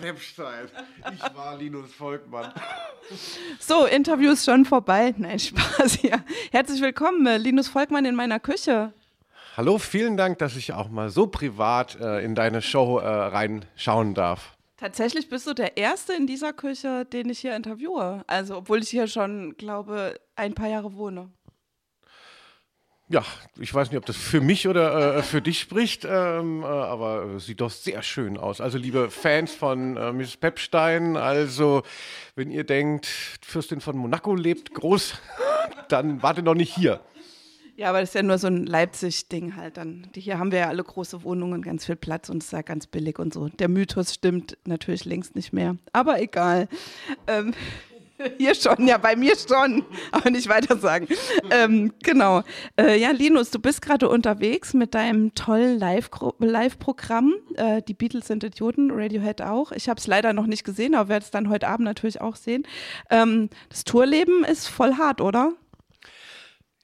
Pepstein. 0.00 0.68
Ich 1.14 1.34
war 1.34 1.56
Linus 1.56 1.92
Volkmann. 1.92 2.52
So, 3.58 3.86
Interview 3.86 4.32
ist 4.32 4.44
schon 4.44 4.64
vorbei. 4.64 5.14
Nein, 5.16 5.38
Spaß 5.38 5.94
hier. 5.94 6.24
Herzlich 6.50 6.80
willkommen, 6.80 7.26
äh, 7.26 7.36
Linus 7.36 7.68
Volkmann 7.68 8.04
in 8.04 8.14
meiner 8.14 8.40
Küche. 8.40 8.92
Hallo, 9.56 9.78
vielen 9.78 10.16
Dank, 10.16 10.38
dass 10.38 10.56
ich 10.56 10.72
auch 10.72 10.88
mal 10.88 11.10
so 11.10 11.26
privat 11.26 11.98
äh, 12.00 12.24
in 12.24 12.34
deine 12.34 12.62
Show 12.62 12.98
äh, 12.98 13.06
reinschauen 13.06 14.14
darf. 14.14 14.56
Tatsächlich 14.76 15.28
bist 15.28 15.46
du 15.46 15.52
der 15.52 15.76
Erste 15.76 16.14
in 16.14 16.26
dieser 16.26 16.54
Küche, 16.54 17.04
den 17.04 17.28
ich 17.28 17.40
hier 17.40 17.54
interviewe. 17.54 18.24
Also, 18.26 18.56
obwohl 18.56 18.78
ich 18.82 18.88
hier 18.88 19.08
schon, 19.08 19.54
glaube, 19.58 20.18
ein 20.36 20.54
paar 20.54 20.68
Jahre 20.68 20.94
wohne. 20.94 21.30
Ja, 23.12 23.24
ich 23.58 23.74
weiß 23.74 23.90
nicht, 23.90 23.98
ob 23.98 24.06
das 24.06 24.16
für 24.16 24.40
mich 24.40 24.68
oder 24.68 25.16
äh, 25.16 25.22
für 25.24 25.42
dich 25.42 25.58
spricht, 25.58 26.06
ähm, 26.08 26.62
äh, 26.62 26.66
aber 26.66 27.24
äh, 27.24 27.40
sieht 27.40 27.60
doch 27.60 27.72
sehr 27.72 28.02
schön 28.02 28.36
aus. 28.36 28.60
Also, 28.60 28.78
liebe 28.78 29.10
Fans 29.10 29.52
von 29.52 29.96
äh, 29.96 30.12
Mrs. 30.12 30.36
Pepstein, 30.36 31.16
also, 31.16 31.82
wenn 32.36 32.52
ihr 32.52 32.62
denkt, 32.62 33.06
Fürstin 33.42 33.80
von 33.80 33.96
Monaco 33.96 34.36
lebt 34.36 34.74
groß, 34.74 35.14
dann 35.88 36.22
wartet 36.22 36.44
noch 36.44 36.54
nicht 36.54 36.72
hier. 36.72 37.00
Ja, 37.74 37.88
aber 37.88 37.98
das 37.98 38.10
ist 38.10 38.14
ja 38.14 38.22
nur 38.22 38.38
so 38.38 38.46
ein 38.46 38.64
Leipzig-Ding 38.64 39.56
halt 39.56 39.76
dann. 39.76 40.06
Hier 40.14 40.38
haben 40.38 40.52
wir 40.52 40.60
ja 40.60 40.68
alle 40.68 40.84
große 40.84 41.24
Wohnungen, 41.24 41.62
ganz 41.62 41.86
viel 41.86 41.96
Platz 41.96 42.28
und 42.28 42.42
es 42.42 42.44
ist 42.44 42.52
ja 42.52 42.62
ganz 42.62 42.86
billig 42.86 43.18
und 43.18 43.34
so. 43.34 43.48
Der 43.48 43.68
Mythos 43.68 44.14
stimmt 44.14 44.56
natürlich 44.66 45.04
längst 45.04 45.34
nicht 45.34 45.52
mehr. 45.52 45.78
Aber 45.92 46.20
egal. 46.22 46.68
Ähm, 47.26 47.54
hier 48.38 48.54
schon, 48.54 48.86
ja, 48.86 48.98
bei 48.98 49.16
mir 49.16 49.34
schon, 49.36 49.84
aber 50.12 50.30
nicht 50.30 50.48
weiter 50.48 50.76
sagen. 50.76 51.08
ähm, 51.50 51.92
genau. 52.02 52.42
Äh, 52.78 52.98
ja, 52.98 53.10
Linus, 53.10 53.50
du 53.50 53.58
bist 53.58 53.82
gerade 53.82 54.08
unterwegs 54.08 54.74
mit 54.74 54.94
deinem 54.94 55.34
tollen 55.34 55.78
Live-Programm. 55.78 57.34
Äh, 57.54 57.82
die 57.82 57.94
Beatles 57.94 58.26
sind 58.26 58.44
Idioten, 58.44 58.90
Radiohead 58.90 59.42
auch. 59.42 59.72
Ich 59.72 59.88
habe 59.88 59.98
es 59.98 60.06
leider 60.06 60.32
noch 60.32 60.46
nicht 60.46 60.64
gesehen, 60.64 60.94
aber 60.94 61.08
werde 61.08 61.24
es 61.24 61.30
dann 61.30 61.48
heute 61.48 61.68
Abend 61.68 61.84
natürlich 61.84 62.20
auch 62.20 62.36
sehen. 62.36 62.66
Ähm, 63.10 63.50
das 63.68 63.84
Tourleben 63.84 64.44
ist 64.44 64.68
voll 64.68 64.94
hart, 64.94 65.20
oder? 65.20 65.52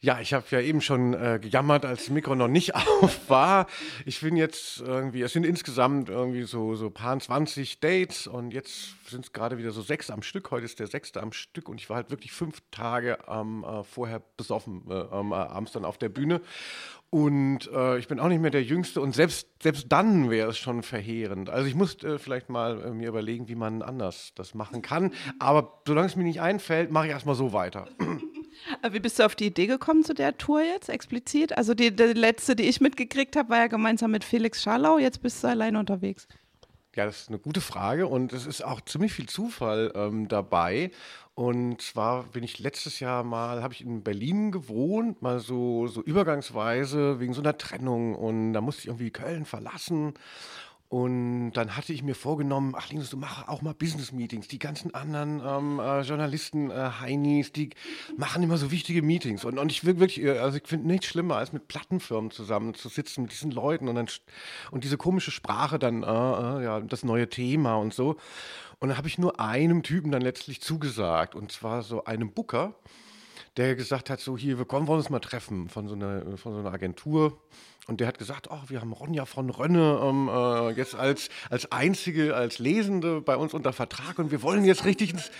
Ja, 0.01 0.21
ich 0.21 0.35
habe 0.35 0.45
ja 0.51 0.61
eben 0.61 0.83
schon 0.83 1.15
äh, 1.15 1.39
gejammert, 1.41 1.87
als 1.87 2.05
das 2.05 2.11
Mikro 2.11 2.35
noch 2.35 2.49
nicht 2.49 2.75
auf 3.01 3.31
war. 3.31 3.67
Ich 4.05 4.21
bin 4.21 4.37
jetzt 4.37 4.81
irgendwie, 4.81 5.23
es 5.23 5.33
sind 5.33 5.47
insgesamt 5.47 6.11
irgendwie 6.11 6.43
so, 6.43 6.75
so 6.75 6.91
paar 6.91 7.19
20 7.19 7.81
Dates 7.81 8.27
und 8.27 8.53
jetzt 8.53 8.95
sind 9.09 9.25
es 9.25 9.33
gerade 9.33 9.57
wieder 9.57 9.71
so 9.71 9.81
sechs 9.81 10.11
am 10.11 10.23
Stück. 10.23 10.51
Heute 10.51 10.67
ist 10.67 10.81
der 10.81 10.87
sechste 10.87 11.23
am 11.23 11.33
Stück 11.33 11.69
und 11.71 11.81
ich 11.81 11.89
war 11.89 11.97
halt 11.97 12.11
wirklich 12.11 12.33
fünf 12.33 12.61
Tage 12.71 13.19
ähm, 13.27 13.65
äh, 13.65 13.85
vorher 13.85 14.23
besoffen, 14.37 14.83
äh, 14.91 14.95
äh, 14.95 15.35
abends 15.35 15.73
dann 15.73 15.87
auf 15.87 15.97
der 15.97 16.11
Bühne. 16.11 16.43
Und 17.09 17.71
äh, 17.73 17.99
ich 17.99 18.09
bin 18.09 18.21
auch 18.21 18.29
nicht 18.29 18.43
mehr 18.43 18.51
der 18.51 18.65
Jüngste 18.65 19.01
und 19.01 19.15
selbst, 19.15 19.49
selbst 19.63 19.87
dann 19.91 20.29
wäre 20.29 20.51
es 20.51 20.59
schon 20.59 20.83
verheerend. 20.83 21.49
Also 21.49 21.67
ich 21.67 21.75
muss 21.75 22.03
äh, 22.03 22.19
vielleicht 22.19 22.51
mal 22.51 22.83
äh, 22.83 22.91
mir 22.91 23.09
überlegen, 23.09 23.49
wie 23.49 23.55
man 23.55 23.81
anders 23.81 24.33
das 24.35 24.55
machen 24.55 24.83
kann. 24.83 25.15
Aber 25.39 25.81
solange 25.87 26.09
es 26.09 26.17
mir 26.17 26.25
nicht 26.25 26.43
einfällt, 26.43 26.91
mache 26.91 27.07
ich 27.07 27.13
erstmal 27.13 27.37
so 27.37 27.55
weiter. 27.55 27.89
Äh, 28.83 28.93
wie 28.93 29.01
bist 29.01 29.19
du 29.19 29.25
auf 29.25 29.35
die 29.35 29.47
Idee 29.47 29.67
gekommen 29.67 30.05
zu 30.05 30.15
der 30.15 30.37
Tour 30.39 30.63
jetzt 30.63 30.89
explizit? 30.89 31.57
Also 31.57 31.75
die, 31.75 31.95
die 31.95 32.05
letzte, 32.05 32.57
die 32.57 32.65
ich 32.65 32.81
mitgekriegt 32.81 33.37
habe, 33.37 33.51
war 33.51 33.59
ja 33.59 33.67
gemeinsam 33.67 34.11
mit 34.11 34.25
Felix 34.25 34.63
Scharlau. 34.63 34.99
Jetzt 34.99 35.23
bist 35.23 35.43
du 35.43 35.49
alleine 35.49 35.79
unterwegs. 35.79 36.27
Ja, 36.95 37.05
das 37.05 37.23
ist 37.23 37.29
eine 37.29 37.39
gute 37.39 37.61
Frage 37.61 38.07
und 38.07 38.33
es 38.33 38.47
ist 38.47 38.65
auch 38.65 38.81
ziemlich 38.81 39.13
viel 39.13 39.27
Zufall 39.27 39.93
ähm, 39.95 40.29
dabei. 40.29 40.91
Und 41.35 41.83
zwar 41.83 42.23
bin 42.23 42.43
ich 42.43 42.59
letztes 42.59 43.01
Jahr 43.01 43.23
mal, 43.23 43.63
habe 43.63 43.75
ich 43.75 43.83
in 43.83 44.03
Berlin 44.03 44.51
gewohnt, 44.51 45.21
mal 45.21 45.39
so, 45.39 45.87
so 45.87 46.03
übergangsweise 46.03 47.21
wegen 47.21 47.35
so 47.35 47.43
einer 47.43 47.59
Trennung 47.59 48.15
und 48.15 48.55
da 48.55 48.63
musste 48.63 48.81
ich 48.81 48.87
irgendwie 48.87 49.11
Köln 49.11 49.45
verlassen 49.45 50.15
und 50.89 51.53
dann 51.53 51.77
hatte 51.77 51.93
ich 51.93 52.05
mir 52.05 52.15
vorgenommen, 52.15 52.75
ach 52.77 52.91
Linus, 52.91 53.11
du 53.11 53.17
mach 53.17 53.49
auch 53.49 53.61
mal 53.61 53.75
Business-Meetings. 53.75 54.47
Die 54.47 54.61
ganzen 54.61 54.95
anderen 54.95 55.43
ähm, 55.45 55.81
äh, 55.81 56.03
Journalisten, 56.03 56.71
äh, 56.71 56.91
Heinis, 57.01 57.51
die 57.51 57.71
machen 58.17 58.45
immer 58.45 58.57
so 58.57 58.71
wichtige 58.71 59.03
Meetings. 59.03 59.45
Und, 59.45 59.59
und 59.59 59.73
ich 59.73 59.85
wirklich, 59.85 60.23
äh, 60.23 60.39
also 60.39 60.59
ich 60.59 60.67
finde 60.67 60.87
nichts 60.87 61.07
schlimmer, 61.07 61.37
als 61.37 61.53
mit 61.53 61.67
Plattenfirmen 61.67 62.31
zusammen 62.31 62.75
zu 62.75 62.89
sitzen, 62.89 63.23
mit 63.23 63.33
diesen 63.33 63.51
Leuten 63.51 63.89
und 63.89 63.97
dann 63.97 64.07
und 64.71 64.85
diese 64.85 64.97
komische 64.97 65.33
Sprache 65.33 65.81
dann, 65.81 66.05
äh, 66.05 66.07
äh, 66.07 66.65
ja, 66.65 66.81
das 66.81 67.03
neue 67.03 67.29
Thema 67.29 67.75
und 67.77 67.93
so. 67.93 68.17
Und 68.79 68.89
dann 68.91 68.99
habe 68.99 69.09
ich 69.09 69.19
nur 69.19 69.41
einem 69.41 69.83
Typen 69.83 70.13
dann 70.13 70.23
letztlich 70.23 70.61
zugesagt. 70.61 71.35
Und 71.35 71.51
zwar 71.51 71.83
so 71.83 72.05
einem 72.05 72.33
Booker, 72.33 72.75
der 73.57 73.75
gesagt 73.75 74.09
hat, 74.09 74.21
so 74.21 74.37
hier, 74.37 74.59
wir 74.59 74.67
kommen, 74.67 74.87
wollen 74.87 74.99
uns 74.99 75.11
mal 75.11 75.19
treffen 75.19 75.69
von 75.69 75.89
so 75.89 75.95
einer, 75.95 76.37
von 76.37 76.53
so 76.53 76.61
einer 76.61 76.73
Agentur. 76.73 77.41
Und 77.89 78.01
der 78.01 78.09
hat 78.09 78.19
gesagt, 78.19 78.49
oh, 78.51 78.59
wir 78.67 78.81
haben 78.81 78.93
Ronja 78.93 79.27
von 79.27 79.49
Rönne 79.49 80.01
ähm, 80.03 80.29
äh, 80.29 80.71
jetzt 80.71 80.97
als, 80.97 81.29
als 81.51 81.71
einzige, 81.71 82.35
als 82.35 82.59
Lesende 82.59 83.21
bei 83.21 83.37
uns 83.37 83.55
unter 83.55 83.73
Vertrag 83.73 84.19
und 84.19 84.33
wir 84.33 84.43
wollen 84.43 84.65
jetzt 84.65 84.85
richtig 84.85 85.13
ins, 85.13 85.31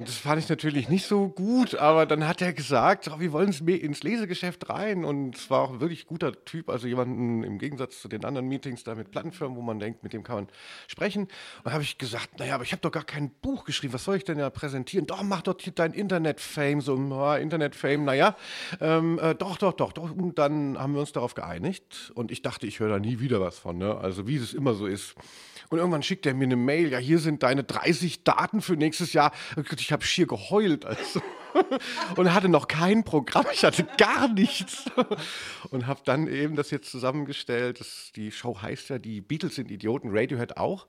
das 0.00 0.16
fand 0.16 0.40
ich 0.40 0.48
natürlich 0.48 0.88
nicht 0.88 1.06
so 1.06 1.28
gut, 1.28 1.74
aber 1.74 2.06
dann 2.06 2.26
hat 2.28 2.40
er 2.40 2.52
gesagt, 2.52 3.10
oh, 3.12 3.18
wir 3.18 3.32
wollen 3.32 3.48
ins 3.50 4.02
Lesegeschäft 4.04 4.68
rein 4.68 5.04
und 5.04 5.34
es 5.34 5.50
war 5.50 5.62
auch 5.62 5.80
wirklich 5.80 6.04
ein 6.04 6.08
guter 6.08 6.44
Typ, 6.44 6.70
also 6.70 6.86
jemanden 6.86 7.42
im 7.42 7.58
Gegensatz 7.58 8.00
zu 8.00 8.06
den 8.06 8.24
anderen 8.24 8.46
Meetings 8.46 8.84
da 8.84 8.94
mit 8.94 9.10
Plattenfirmen, 9.10 9.56
wo 9.56 9.62
man 9.62 9.80
denkt, 9.80 10.04
mit 10.04 10.12
dem 10.12 10.22
kann 10.22 10.36
man 10.36 10.48
sprechen. 10.86 11.26
Und 11.64 11.72
habe 11.72 11.82
ich 11.82 11.98
gesagt, 11.98 12.38
naja, 12.38 12.54
aber 12.54 12.62
ich 12.62 12.70
habe 12.70 12.80
doch 12.80 12.92
gar 12.92 13.02
kein 13.02 13.30
Buch 13.42 13.64
geschrieben, 13.64 13.92
was 13.92 14.04
soll 14.04 14.16
ich 14.16 14.24
denn 14.24 14.38
ja 14.38 14.50
präsentieren? 14.50 15.06
Doch, 15.06 15.22
mach 15.24 15.42
doch 15.42 15.56
dein 15.74 15.92
Internet-Fame, 15.92 16.80
so 16.80 16.96
ja, 16.96 17.36
Internet-Fame, 17.36 18.04
naja, 18.04 18.36
ähm, 18.80 19.18
äh, 19.18 19.34
doch, 19.34 19.56
doch, 19.56 19.72
doch, 19.72 19.92
doch. 19.92 20.12
Und 20.12 20.38
dann 20.38 20.78
haben 20.78 20.94
wir 20.94 21.00
uns 21.00 21.12
darauf 21.12 21.34
geeinigt 21.34 22.12
und 22.14 22.30
ich 22.30 22.42
dachte, 22.42 22.68
ich 22.68 22.78
höre 22.78 22.90
da 22.90 22.98
nie 23.00 23.18
wieder 23.18 23.40
was 23.40 23.58
von, 23.58 23.78
ne? 23.78 23.96
also 23.96 24.28
wie 24.28 24.36
es 24.36 24.54
immer 24.54 24.74
so 24.74 24.86
ist. 24.86 25.16
Und 25.70 25.78
irgendwann 25.78 26.02
schickt 26.02 26.24
er 26.26 26.34
mir 26.34 26.44
eine 26.44 26.56
Mail, 26.56 26.90
ja, 26.90 26.98
hier 26.98 27.18
sind 27.18 27.42
deine 27.42 27.62
30 27.62 28.24
Daten 28.24 28.62
für 28.62 28.74
nächstes 28.74 29.12
Jahr. 29.12 29.32
Ich 29.76 29.92
habe 29.92 30.04
schier 30.04 30.26
geheult. 30.26 30.86
Also. 30.86 31.20
Und 32.16 32.32
hatte 32.32 32.48
noch 32.48 32.68
kein 32.68 33.04
Programm, 33.04 33.46
ich 33.52 33.64
hatte 33.64 33.86
gar 33.96 34.28
nichts. 34.28 34.84
Und 35.70 35.86
habe 35.86 36.00
dann 36.04 36.26
eben 36.26 36.56
das 36.56 36.70
jetzt 36.70 36.90
zusammengestellt. 36.90 37.80
Das, 37.80 38.12
die 38.14 38.30
Show 38.30 38.60
heißt 38.60 38.90
ja, 38.90 38.98
die 38.98 39.20
Beatles 39.20 39.56
sind 39.56 39.70
Idioten, 39.70 40.08
Radiohead 40.10 40.56
auch. 40.56 40.86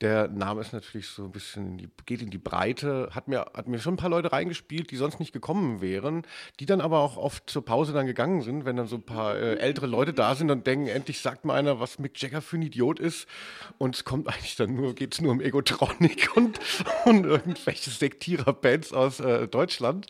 Der 0.00 0.28
Name 0.28 0.62
ist 0.62 0.72
natürlich 0.72 1.08
so 1.08 1.24
ein 1.24 1.30
bisschen, 1.30 1.76
die, 1.76 1.88
geht 2.06 2.22
in 2.22 2.30
die 2.30 2.38
Breite, 2.38 3.10
hat 3.12 3.28
mir, 3.28 3.40
hat 3.52 3.68
mir 3.68 3.78
schon 3.78 3.94
ein 3.94 3.98
paar 3.98 4.08
Leute 4.08 4.32
reingespielt, 4.32 4.90
die 4.90 4.96
sonst 4.96 5.20
nicht 5.20 5.34
gekommen 5.34 5.82
wären, 5.82 6.26
die 6.58 6.64
dann 6.64 6.80
aber 6.80 7.00
auch 7.00 7.18
oft 7.18 7.50
zur 7.50 7.64
Pause 7.64 7.92
dann 7.92 8.06
gegangen 8.06 8.40
sind, 8.40 8.64
wenn 8.64 8.76
dann 8.76 8.86
so 8.86 8.96
ein 8.96 9.02
paar 9.02 9.36
äh, 9.36 9.56
ältere 9.56 9.86
Leute 9.86 10.14
da 10.14 10.34
sind 10.34 10.50
und 10.50 10.66
denken, 10.66 10.86
endlich 10.86 11.20
sagt 11.20 11.44
mal 11.44 11.54
einer, 11.54 11.80
was 11.80 11.98
Mick 11.98 12.20
Jagger 12.20 12.40
für 12.40 12.56
ein 12.56 12.62
Idiot 12.62 12.98
ist. 12.98 13.28
Und 13.76 13.94
es 13.94 14.04
kommt 14.04 14.26
eigentlich 14.28 14.56
dann 14.56 14.74
nur, 14.74 14.94
geht 14.94 15.12
es 15.12 15.20
nur 15.20 15.32
um 15.32 15.40
Egotronic 15.42 16.30
und, 16.34 16.58
und 17.04 17.26
irgendwelche 17.26 17.90
Sektierer-Bands 17.90 18.94
aus 18.94 19.20
äh, 19.20 19.48
Deutschland. 19.48 20.06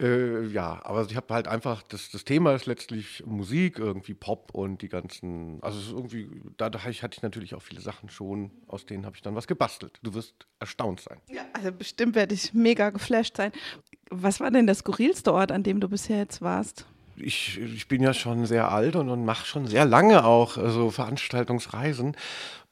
Äh, 0.00 0.46
ja, 0.48 0.80
aber 0.84 1.06
ich 1.08 1.16
habe 1.16 1.32
halt 1.32 1.48
einfach, 1.48 1.82
das, 1.82 2.10
das 2.10 2.24
Thema 2.24 2.54
ist 2.54 2.66
letztlich 2.66 3.24
Musik, 3.24 3.78
irgendwie 3.78 4.12
Pop 4.12 4.50
und 4.52 4.82
die 4.82 4.90
ganzen, 4.90 5.58
also 5.62 5.78
es 5.78 5.86
ist 5.86 5.92
irgendwie, 5.92 6.28
dadurch 6.58 7.02
hatte 7.02 7.16
ich 7.16 7.22
natürlich 7.22 7.54
auch 7.54 7.62
viele 7.62 7.80
Sachen 7.80 8.10
schon, 8.10 8.50
aus 8.66 8.84
denen 8.84 9.06
habe 9.06 9.16
ich 9.16 9.22
dann 9.22 9.34
was 9.34 9.46
gebastelt. 9.46 9.98
Du 10.02 10.12
wirst 10.12 10.46
erstaunt 10.60 11.00
sein. 11.00 11.18
Ja, 11.30 11.46
also 11.54 11.72
bestimmt 11.72 12.14
werde 12.14 12.34
ich 12.34 12.52
mega 12.52 12.90
geflasht 12.90 13.38
sein. 13.38 13.52
Was 14.10 14.40
war 14.40 14.50
denn 14.50 14.66
der 14.66 14.74
skurrilste 14.74 15.32
Ort, 15.32 15.50
an 15.50 15.62
dem 15.62 15.80
du 15.80 15.88
bisher 15.88 16.18
jetzt 16.18 16.42
warst? 16.42 16.86
ich, 17.18 17.58
ich 17.60 17.88
bin 17.88 18.02
ja 18.02 18.14
schon 18.14 18.46
sehr 18.46 18.70
alt 18.70 18.96
und, 18.96 19.08
und 19.08 19.24
mache 19.24 19.46
schon 19.46 19.66
sehr 19.66 19.84
lange 19.84 20.24
auch 20.24 20.56
äh, 20.56 20.70
so 20.70 20.90
Veranstaltungsreisen. 20.90 22.16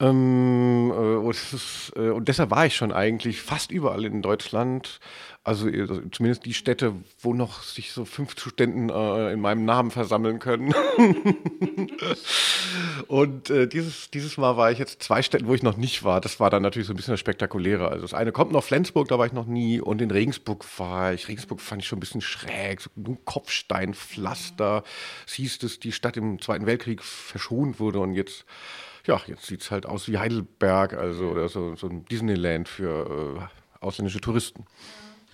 Ähm, 0.01 0.91
äh, 0.91 0.95
und, 0.95 1.31
ist, 1.31 1.93
äh, 1.97 2.11
und, 2.11 2.29
deshalb 2.29 2.51
war 2.51 2.67
ich 2.67 2.77
schon 2.77 2.93
eigentlich 2.93 3.43
fast 3.43 3.71
überall 3.71 4.05
in 4.05 4.23
Deutschland. 4.23 5.01
Also 5.47 5.69
zumindest 6.11 6.47
die 6.47 6.55
Städte, 6.55 6.95
wo 7.21 7.35
noch 7.35 7.63
sich 7.63 7.93
so 7.93 8.07
fünf 8.07 8.33
Studenten 8.33 8.89
äh, 8.89 9.31
in 9.31 9.41
meinem 9.41 9.67
Namen 9.67 9.91
versammeln 9.91 10.39
können. 10.39 10.73
und 13.09 13.51
äh, 13.51 13.69
dieses, 13.69 14.11
dieses 14.11 14.39
Mal 14.39 14.57
war 14.57 14.73
ich 14.73 14.79
jetzt 14.79 15.03
zwei 15.03 15.21
Städten, 15.21 15.47
wo 15.47 15.53
ich 15.53 15.63
noch 15.63 15.77
nicht 15.77 16.03
war. 16.03 16.23
Das 16.23 16.41
war 16.41 16.49
dann 16.49 16.63
natürlich 16.63 16.89
so 16.89 16.95
ein 16.95 16.97
bisschen 16.97 17.13
das 17.13 17.21
Spektakuläre. 17.21 17.91
Also 17.91 18.01
das 18.01 18.15
eine 18.15 18.33
kommt 18.33 18.53
noch 18.53 18.65
Flensburg, 18.65 19.09
da 19.09 19.19
war 19.19 19.27
ich 19.27 19.35
noch 19.35 19.45
nie. 19.45 19.83
Und 19.83 20.01
in 20.01 20.11
Regensburg 20.11 20.65
war 20.79 21.13
ich. 21.13 21.29
Regensburg 21.29 21.61
fand 21.61 21.83
ich 21.83 21.89
schon 21.89 21.99
ein 21.99 22.01
bisschen 22.01 22.23
schräg. 22.23 22.81
So 22.81 22.89
ein 22.97 23.19
Kopfsteinpflaster. 23.27 24.83
Es 25.27 25.35
hieß, 25.35 25.59
dass 25.59 25.79
die 25.79 25.93
Stadt 25.93 26.17
im 26.17 26.41
Zweiten 26.41 26.65
Weltkrieg 26.65 27.03
verschont 27.03 27.81
wurde 27.81 28.01
und 28.01 28.15
jetzt 28.15 28.47
ja, 29.07 29.21
jetzt 29.27 29.45
sieht 29.45 29.61
es 29.61 29.71
halt 29.71 29.85
aus 29.85 30.09
wie 30.09 30.17
Heidelberg, 30.17 30.95
also 30.95 31.29
oder 31.29 31.51
so, 31.51 31.77
so 31.77 31.87
ein 31.87 32.07
Disneyland 32.07 32.67
für 32.67 33.39
äh, 33.39 33.85
ausländische 33.85 34.23
Touristen 34.23 34.65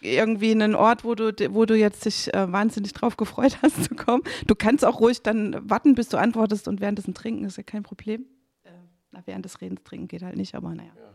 irgendwie 0.02 0.50
einen 0.50 0.74
Ort, 0.74 1.04
wo 1.04 1.14
du, 1.14 1.32
wo 1.54 1.64
du 1.64 1.76
jetzt 1.76 2.04
dich 2.04 2.32
äh, 2.34 2.52
wahnsinnig 2.52 2.92
drauf 2.92 3.16
gefreut 3.16 3.58
hast 3.62 3.84
zu 3.84 3.94
kommen. 3.94 4.22
Du 4.46 4.54
kannst 4.54 4.84
auch 4.84 5.00
ruhig 5.00 5.22
dann 5.22 5.68
warten, 5.68 5.94
bis 5.94 6.08
du 6.08 6.16
antwortest 6.16 6.68
und 6.68 6.80
währenddessen 6.80 7.14
trinken, 7.14 7.44
ist 7.44 7.56
ja 7.56 7.62
kein 7.62 7.82
Problem. 7.82 8.26
Äh, 8.64 8.70
na, 9.12 9.22
während 9.26 9.44
des 9.44 9.60
Redens 9.60 9.82
trinken 9.84 10.08
geht 10.08 10.22
halt 10.22 10.36
nicht, 10.36 10.54
aber 10.54 10.74
naja. 10.74 10.92
Ja. 10.96 11.10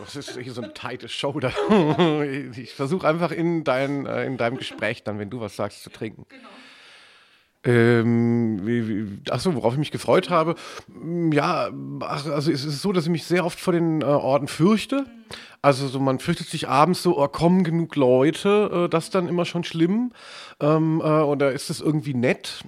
Das 0.00 0.14
ist 0.14 0.38
hier 0.38 0.52
so 0.52 0.60
eine 0.60 0.74
tighte 0.74 1.08
Show. 1.08 1.38
Da. 1.40 1.52
Ich 2.56 2.74
versuche 2.74 3.08
einfach 3.08 3.32
in, 3.32 3.64
dein, 3.64 4.04
äh, 4.06 4.26
in 4.26 4.36
deinem 4.36 4.58
Gespräch 4.58 5.02
dann, 5.04 5.18
wenn 5.18 5.30
du 5.30 5.40
was 5.40 5.56
sagst, 5.56 5.82
zu 5.82 5.90
trinken. 5.90 6.26
Genau. 6.28 6.48
Ähm, 7.66 9.22
achso, 9.28 9.54
worauf 9.54 9.72
ich 9.72 9.78
mich 9.78 9.90
gefreut 9.90 10.30
habe. 10.30 10.54
Ja, 11.32 11.70
ach, 12.00 12.26
also 12.26 12.52
es 12.52 12.64
ist 12.64 12.80
so, 12.80 12.92
dass 12.92 13.04
ich 13.04 13.10
mich 13.10 13.24
sehr 13.24 13.44
oft 13.44 13.58
vor 13.58 13.72
den 13.72 14.02
äh, 14.02 14.04
Orten 14.04 14.46
fürchte. 14.46 15.06
Also 15.66 15.88
so, 15.88 15.98
man 15.98 16.20
fürchtet 16.20 16.46
sich 16.46 16.68
abends 16.68 17.02
so, 17.02 17.18
oh, 17.18 17.26
kommen 17.26 17.64
genug 17.64 17.96
Leute, 17.96 18.84
äh, 18.84 18.88
das 18.88 19.06
ist 19.06 19.16
dann 19.16 19.26
immer 19.26 19.44
schon 19.44 19.64
schlimm. 19.64 20.12
Ähm, 20.60 21.00
äh, 21.02 21.08
oder 21.08 21.50
ist 21.50 21.70
es 21.70 21.80
irgendwie 21.80 22.14
nett? 22.14 22.62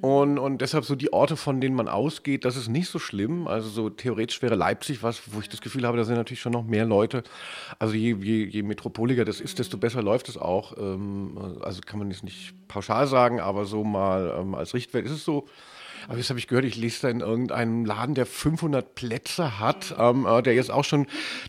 Und, 0.00 0.40
und 0.40 0.60
deshalb 0.60 0.84
so 0.84 0.96
die 0.96 1.12
Orte, 1.12 1.36
von 1.36 1.60
denen 1.60 1.76
man 1.76 1.86
ausgeht, 1.86 2.44
das 2.44 2.56
ist 2.56 2.66
nicht 2.66 2.88
so 2.88 2.98
schlimm. 2.98 3.46
Also 3.46 3.68
so 3.68 3.90
theoretisch 3.90 4.42
wäre 4.42 4.56
Leipzig 4.56 5.04
was, 5.04 5.32
wo 5.32 5.38
ich 5.38 5.50
das 5.50 5.60
Gefühl 5.60 5.86
habe, 5.86 5.96
da 5.96 6.02
sind 6.02 6.16
natürlich 6.16 6.40
schon 6.40 6.50
noch 6.50 6.64
mehr 6.64 6.84
Leute. 6.84 7.22
Also 7.78 7.94
je, 7.94 8.16
je, 8.16 8.44
je 8.46 8.64
metropoliger 8.64 9.24
das 9.24 9.40
ist, 9.40 9.60
desto 9.60 9.78
besser 9.78 10.02
läuft 10.02 10.28
es 10.28 10.36
auch. 10.36 10.76
Ähm, 10.76 11.38
also 11.62 11.80
kann 11.86 12.00
man 12.00 12.10
jetzt 12.10 12.24
nicht 12.24 12.54
pauschal 12.66 13.06
sagen, 13.06 13.38
aber 13.38 13.66
so 13.66 13.84
mal 13.84 14.36
ähm, 14.36 14.56
als 14.56 14.74
Richtwert 14.74 15.06
ist 15.06 15.12
es 15.12 15.24
so. 15.24 15.46
Aber 16.08 16.18
jetzt 16.18 16.28
habe 16.30 16.38
ich 16.38 16.46
gehört, 16.46 16.64
ich 16.64 16.76
lese 16.76 17.02
da 17.02 17.08
in 17.08 17.20
irgendeinem 17.20 17.84
Laden, 17.84 18.14
der 18.14 18.26
500 18.26 18.94
Plätze 18.94 19.58
hat, 19.58 19.94
ähm, 19.98 20.26
äh, 20.26 20.42
der 20.42 20.54
jetzt 20.54 20.70
auch 20.70 20.84
schon, 20.84 21.06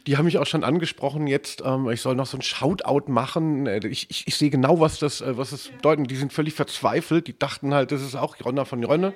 die 0.07 0.17
haben 0.17 0.25
mich 0.25 0.37
auch 0.37 0.45
schon 0.45 0.63
angesprochen 0.63 1.27
jetzt, 1.27 1.61
ähm, 1.65 1.89
ich 1.89 2.01
soll 2.01 2.15
noch 2.15 2.25
so 2.25 2.37
ein 2.37 2.41
Shoutout 2.41 3.11
machen. 3.11 3.67
Äh, 3.67 3.85
ich, 3.87 4.09
ich, 4.09 4.27
ich 4.27 4.35
sehe 4.35 4.49
genau, 4.49 4.79
was 4.79 4.99
das, 4.99 5.21
äh, 5.21 5.37
was 5.37 5.51
das 5.51 5.69
bedeutet. 5.69 6.09
Die 6.09 6.15
sind 6.15 6.33
völlig 6.33 6.53
verzweifelt, 6.53 7.27
die 7.27 7.37
dachten 7.37 7.73
halt, 7.73 7.91
das 7.91 8.01
ist 8.01 8.15
auch 8.15 8.35
Ronna 8.43 8.65
von 8.65 8.83
Rönne. 8.83 9.13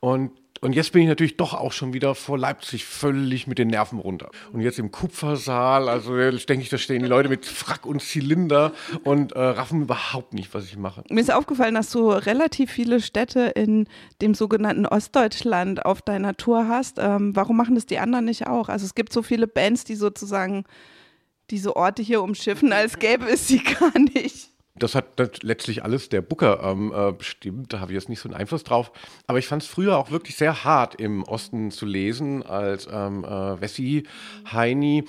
Und 0.00 0.30
und 0.60 0.74
jetzt 0.74 0.92
bin 0.92 1.02
ich 1.02 1.08
natürlich 1.08 1.36
doch 1.36 1.54
auch 1.54 1.72
schon 1.72 1.92
wieder 1.92 2.14
vor 2.14 2.38
Leipzig 2.38 2.84
völlig 2.84 3.46
mit 3.46 3.58
den 3.58 3.68
Nerven 3.68 3.98
runter. 3.98 4.30
Und 4.52 4.60
jetzt 4.60 4.78
im 4.78 4.90
Kupfersaal, 4.90 5.88
also 5.88 6.16
denke 6.16 6.62
ich, 6.62 6.68
da 6.68 6.78
stehen 6.78 7.02
die 7.02 7.08
Leute 7.08 7.28
mit 7.28 7.46
Frack 7.46 7.86
und 7.86 8.02
Zylinder 8.02 8.72
und 9.04 9.32
äh, 9.32 9.40
raffen 9.40 9.82
überhaupt 9.82 10.34
nicht, 10.34 10.52
was 10.54 10.64
ich 10.64 10.76
mache. 10.76 11.04
Mir 11.10 11.20
ist 11.20 11.32
aufgefallen, 11.32 11.74
dass 11.74 11.90
du 11.90 12.10
relativ 12.10 12.70
viele 12.70 13.00
Städte 13.00 13.40
in 13.40 13.86
dem 14.20 14.34
sogenannten 14.34 14.86
Ostdeutschland 14.86 15.84
auf 15.84 16.02
deiner 16.02 16.36
Tour 16.36 16.68
hast. 16.68 16.98
Ähm, 16.98 17.34
warum 17.34 17.56
machen 17.56 17.74
das 17.74 17.86
die 17.86 17.98
anderen 17.98 18.24
nicht 18.24 18.46
auch? 18.46 18.68
Also 18.68 18.86
es 18.86 18.94
gibt 18.94 19.12
so 19.12 19.22
viele 19.22 19.46
Bands, 19.46 19.84
die 19.84 19.94
sozusagen 19.94 20.64
diese 21.50 21.76
Orte 21.76 22.02
hier 22.02 22.22
umschiffen, 22.22 22.72
als 22.72 22.98
gäbe 22.98 23.26
es 23.28 23.48
sie 23.48 23.62
gar 23.80 23.98
nicht 23.98 24.50
das 24.82 24.94
hat 24.94 25.42
letztlich 25.42 25.82
alles 25.84 26.08
der 26.08 26.22
Booker 26.22 26.62
ähm, 26.62 26.92
äh, 26.94 27.12
bestimmt. 27.12 27.72
Da 27.72 27.80
habe 27.80 27.92
ich 27.92 27.96
jetzt 27.96 28.08
nicht 28.08 28.20
so 28.20 28.28
einen 28.28 28.36
Einfluss 28.36 28.64
drauf. 28.64 28.92
Aber 29.26 29.38
ich 29.38 29.46
fand 29.46 29.62
es 29.62 29.68
früher 29.68 29.98
auch 29.98 30.10
wirklich 30.10 30.36
sehr 30.36 30.64
hart 30.64 30.94
im 30.94 31.22
Osten 31.24 31.70
zu 31.70 31.86
lesen 31.86 32.42
als 32.42 32.88
ähm, 32.90 33.24
äh, 33.24 33.60
Wessi, 33.60 34.04
Heini. 34.50 35.04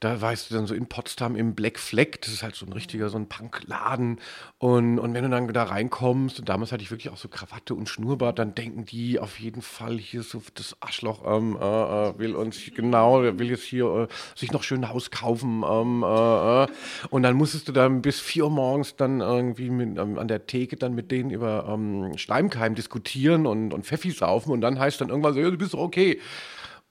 Da 0.00 0.20
weißt 0.20 0.50
du 0.50 0.54
dann 0.54 0.66
so 0.66 0.74
in 0.74 0.86
Potsdam 0.86 1.36
im 1.36 1.54
Black 1.54 1.78
Flag. 1.78 2.20
Das 2.20 2.32
ist 2.32 2.42
halt 2.42 2.54
so 2.54 2.66
ein 2.66 2.72
richtiger, 2.72 3.08
so 3.08 3.18
ein 3.18 3.28
Punkladen. 3.28 4.20
Und, 4.58 4.98
und 4.98 5.14
wenn 5.14 5.24
du 5.24 5.30
dann 5.30 5.48
da 5.48 5.64
reinkommst, 5.64 6.40
und 6.40 6.48
damals 6.48 6.72
hatte 6.72 6.82
ich 6.82 6.90
wirklich 6.90 7.12
auch 7.12 7.16
so 7.16 7.28
Krawatte 7.28 7.74
und 7.74 7.88
Schnurrbart, 7.88 8.38
dann 8.38 8.54
denken 8.54 8.84
die 8.84 9.18
auf 9.18 9.38
jeden 9.38 9.62
Fall 9.62 9.98
hier 9.98 10.22
so, 10.22 10.42
das 10.54 10.76
Arschloch 10.80 11.22
ähm, 11.26 11.56
äh, 11.60 11.64
äh 11.64 12.18
will 12.18 12.34
uns, 12.34 12.58
genau, 12.74 13.22
will 13.22 13.50
jetzt 13.50 13.64
hier 13.64 13.86
äh, 13.86 14.14
sich 14.34 14.52
noch 14.52 14.62
schön 14.62 14.88
Haus 14.88 15.10
kaufen. 15.10 15.64
Ähm, 15.68 16.02
äh, 16.02 16.66
und 17.10 17.22
dann 17.22 17.36
musstest 17.36 17.68
du 17.68 17.72
dann 17.72 18.02
bis 18.02 18.20
vier 18.20 18.44
Uhr 18.44 18.50
morgens 18.50 18.96
dann 18.96 19.13
irgendwie 19.20 19.70
mit, 19.70 19.98
ähm, 19.98 20.18
an 20.18 20.28
der 20.28 20.46
Theke 20.46 20.76
dann 20.76 20.94
mit 20.94 21.10
denen 21.10 21.30
über 21.30 21.66
ähm, 21.68 22.16
Schleimkeim 22.16 22.74
diskutieren 22.74 23.46
und, 23.46 23.74
und 23.74 23.84
Pfeffi 23.84 24.10
saufen 24.10 24.52
und 24.52 24.60
dann 24.60 24.78
heißt 24.78 25.00
dann 25.00 25.08
irgendwann 25.08 25.34
so, 25.34 25.40
ja, 25.40 25.50
du 25.50 25.58
bist 25.58 25.74
okay. 25.74 26.20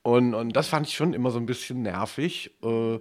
Und, 0.02 0.34
und 0.34 0.56
das 0.56 0.68
fand 0.68 0.88
ich 0.88 0.96
schon 0.96 1.14
immer 1.14 1.32
so 1.32 1.40
ein 1.40 1.46
bisschen 1.46 1.82
nervig. 1.82 2.52
Äh, 2.62 3.00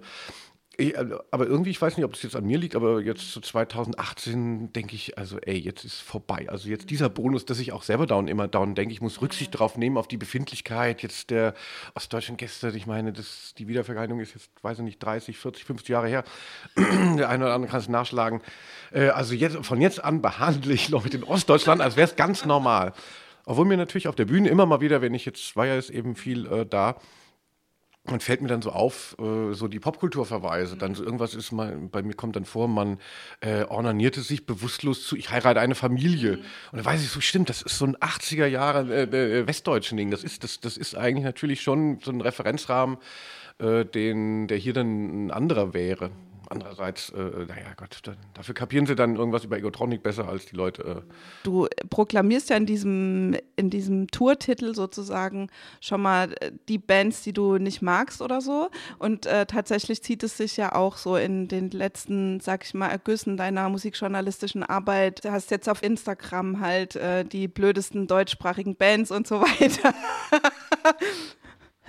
also, 0.95 1.19
aber 1.29 1.45
irgendwie, 1.45 1.69
ich 1.69 1.81
weiß 1.81 1.97
nicht, 1.97 2.05
ob 2.05 2.13
das 2.13 2.23
jetzt 2.23 2.35
an 2.35 2.45
mir 2.45 2.57
liegt, 2.57 2.75
aber 2.75 2.99
jetzt 2.99 3.31
zu 3.31 3.41
2018 3.41 4.73
denke 4.73 4.95
ich, 4.95 5.17
also 5.19 5.37
ey, 5.39 5.57
jetzt 5.57 5.83
ist 5.83 6.01
vorbei. 6.01 6.47
Also 6.49 6.67
jetzt 6.67 6.89
dieser 6.89 7.09
Bonus, 7.09 7.45
dass 7.45 7.59
ich 7.59 7.71
auch 7.71 7.83
selber 7.83 8.07
down 8.07 8.27
immer 8.27 8.47
down 8.47 8.73
denke, 8.73 8.91
ich 8.91 9.01
muss 9.01 9.21
Rücksicht 9.21 9.53
darauf 9.53 9.77
nehmen, 9.77 9.97
auf 9.97 10.07
die 10.07 10.17
Befindlichkeit 10.17 11.03
jetzt 11.03 11.29
der 11.29 11.53
ostdeutschen 11.93 12.37
Gäste. 12.37 12.71
Ich 12.75 12.87
meine, 12.87 13.13
das, 13.13 13.53
die 13.55 13.67
Wiedervergleichung 13.67 14.19
ist 14.19 14.33
jetzt, 14.33 14.49
weiß 14.63 14.79
ich 14.79 14.83
nicht, 14.83 15.03
30, 15.03 15.37
40, 15.37 15.63
50 15.63 15.89
Jahre 15.89 16.07
her. 16.07 16.23
der 16.75 17.29
eine 17.29 17.45
oder 17.45 17.53
andere 17.53 17.69
kann 17.69 17.79
es 17.79 17.87
nachschlagen. 17.87 18.41
Äh, 18.91 19.09
also 19.09 19.35
jetzt, 19.35 19.63
von 19.63 19.79
jetzt 19.79 20.03
an 20.03 20.23
behandle 20.23 20.73
ich 20.73 20.89
Leute 20.89 21.17
in 21.17 21.23
Ostdeutschland, 21.23 21.81
als 21.81 21.97
wäre 21.97 22.09
es 22.09 22.15
ganz 22.15 22.45
normal. 22.45 22.93
Obwohl 23.45 23.65
mir 23.65 23.77
natürlich 23.77 24.07
auf 24.07 24.15
der 24.15 24.25
Bühne 24.25 24.49
immer 24.49 24.65
mal 24.65 24.81
wieder, 24.81 25.01
wenn 25.01 25.13
ich 25.13 25.25
jetzt, 25.25 25.55
war 25.55 25.67
ja 25.67 25.75
jetzt 25.75 25.91
eben 25.91 26.15
viel 26.15 26.47
äh, 26.47 26.65
da, 26.65 26.95
und 28.05 28.21
fällt 28.21 28.41
mir 28.41 28.49
dann 28.49 28.61
so 28.61 28.71
auf, 28.71 29.15
äh, 29.19 29.53
so 29.53 29.67
die 29.69 29.79
Popkulturverweise. 29.79 30.75
Dann 30.75 30.93
so 30.93 31.03
irgendwas 31.03 31.33
ist 31.35 31.53
mal, 31.53 31.77
bei 31.89 32.03
mir 32.03 32.15
kommt 32.15 32.35
dann 32.35 32.43
vor, 32.43 32.67
man 32.67 32.99
äh, 33.39 33.63
ornanierte 33.63 34.21
sich 34.21 34.45
bewusstlos 34.45 35.07
zu, 35.07 35.15
ich 35.15 35.31
heirate 35.31 35.61
eine 35.61 35.75
Familie. 35.75 36.37
Mhm. 36.37 36.43
Und 36.71 36.77
dann 36.77 36.85
weiß 36.85 37.01
ich 37.01 37.09
so, 37.09 37.21
stimmt, 37.21 37.49
das 37.49 37.61
ist 37.61 37.77
so 37.77 37.85
ein 37.85 37.95
80er 37.95 38.45
Jahre 38.45 38.93
äh, 38.93 39.39
äh, 39.39 39.47
westdeutschen 39.47 39.97
Ding. 39.97 40.11
Das 40.11 40.23
ist, 40.23 40.43
das, 40.43 40.59
das 40.59 40.75
ist 40.75 40.95
eigentlich 40.95 41.23
natürlich 41.23 41.61
schon 41.61 41.99
so 42.03 42.11
ein 42.11 42.19
Referenzrahmen, 42.19 42.97
äh, 43.59 43.85
den, 43.85 44.47
der 44.47 44.57
hier 44.57 44.73
dann 44.73 45.27
ein 45.27 45.31
anderer 45.31 45.73
wäre. 45.73 46.11
Andererseits, 46.53 47.09
äh, 47.09 47.17
naja, 47.17 47.73
Gott, 47.75 47.99
dann, 48.03 48.17
dafür 48.33 48.55
kapieren 48.55 48.85
sie 48.85 48.95
dann 48.95 49.15
irgendwas 49.15 49.43
über 49.43 49.57
Egotronic 49.57 50.03
besser 50.03 50.27
als 50.27 50.45
die 50.45 50.55
Leute. 50.55 50.83
Äh. 50.83 51.13
Du 51.43 51.67
proklamierst 51.89 52.49
ja 52.49 52.57
in 52.57 52.65
diesem, 52.65 53.35
in 53.55 53.69
diesem 53.69 54.07
Tourtitel 54.07 54.73
sozusagen 54.73 55.49
schon 55.81 56.01
mal 56.01 56.33
äh, 56.39 56.51
die 56.69 56.77
Bands, 56.77 57.23
die 57.23 57.33
du 57.33 57.57
nicht 57.57 57.81
magst 57.81 58.21
oder 58.21 58.41
so. 58.41 58.69
Und 58.99 59.25
äh, 59.25 59.45
tatsächlich 59.45 60.03
zieht 60.03 60.23
es 60.23 60.37
sich 60.37 60.57
ja 60.57 60.75
auch 60.75 60.97
so 60.97 61.17
in 61.17 61.47
den 61.47 61.71
letzten, 61.71 62.39
sag 62.39 62.63
ich 62.65 62.73
mal, 62.73 62.89
Ergüssen 62.89 63.37
deiner 63.37 63.67
musikjournalistischen 63.69 64.63
Arbeit. 64.63 65.25
Du 65.25 65.31
hast 65.31 65.51
jetzt 65.51 65.67
auf 65.67 65.83
Instagram 65.83 66.59
halt 66.59 66.95
äh, 66.95 67.25
die 67.25 67.47
blödesten 67.47 68.07
deutschsprachigen 68.07 68.75
Bands 68.75 69.11
und 69.11 69.27
so 69.27 69.41
weiter. 69.41 69.93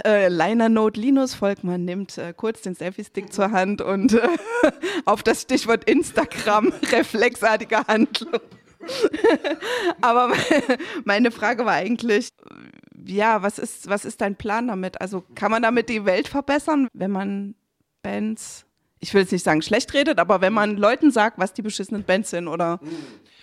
äh, 0.05 0.29
Liner 0.29 0.69
Note 0.69 1.01
Linus 1.01 1.35
Volkmann 1.35 1.85
nimmt 1.85 2.19
äh, 2.19 2.33
kurz 2.33 2.63
den 2.63 2.75
Selfie-Stick 2.75 3.33
zur 3.33 3.51
Hand 3.53 3.81
und 3.81 4.15
äh, 4.15 4.29
auf 5.05 5.23
das 5.23 5.43
Stichwort 5.43 5.85
Instagram 5.85 6.73
reflexartige 6.93 7.87
Handlung. 7.87 8.41
Aber 10.01 10.33
meine 11.05 11.31
Frage 11.31 11.65
war 11.65 11.75
eigentlich, 11.75 12.31
ja, 13.07 13.43
was 13.43 13.59
ist, 13.59 13.89
was 13.89 14.05
ist 14.05 14.21
dein 14.21 14.37
Plan 14.37 14.69
damit? 14.69 15.01
Also 15.01 15.25
kann 15.35 15.51
man 15.51 15.63
damit 15.63 15.89
die 15.89 16.05
Welt 16.05 16.29
verbessern, 16.29 16.89
wenn 16.93 17.11
man 17.11 17.55
Bands, 18.03 18.67
ich 19.05 19.13
will 19.13 19.21
jetzt 19.21 19.33
nicht 19.33 19.45
sagen 19.45 19.61
schlecht 19.61 19.93
redet, 19.93 20.19
aber 20.19 20.41
wenn 20.41 20.55
man 20.55 20.79
Leuten 20.79 21.11
sagt, 21.11 21.39
was 21.39 21.53
die 21.53 21.61
beschissenen 21.61 22.05
Bands 22.05 22.31
sind 22.31 22.49
oder. 22.49 22.81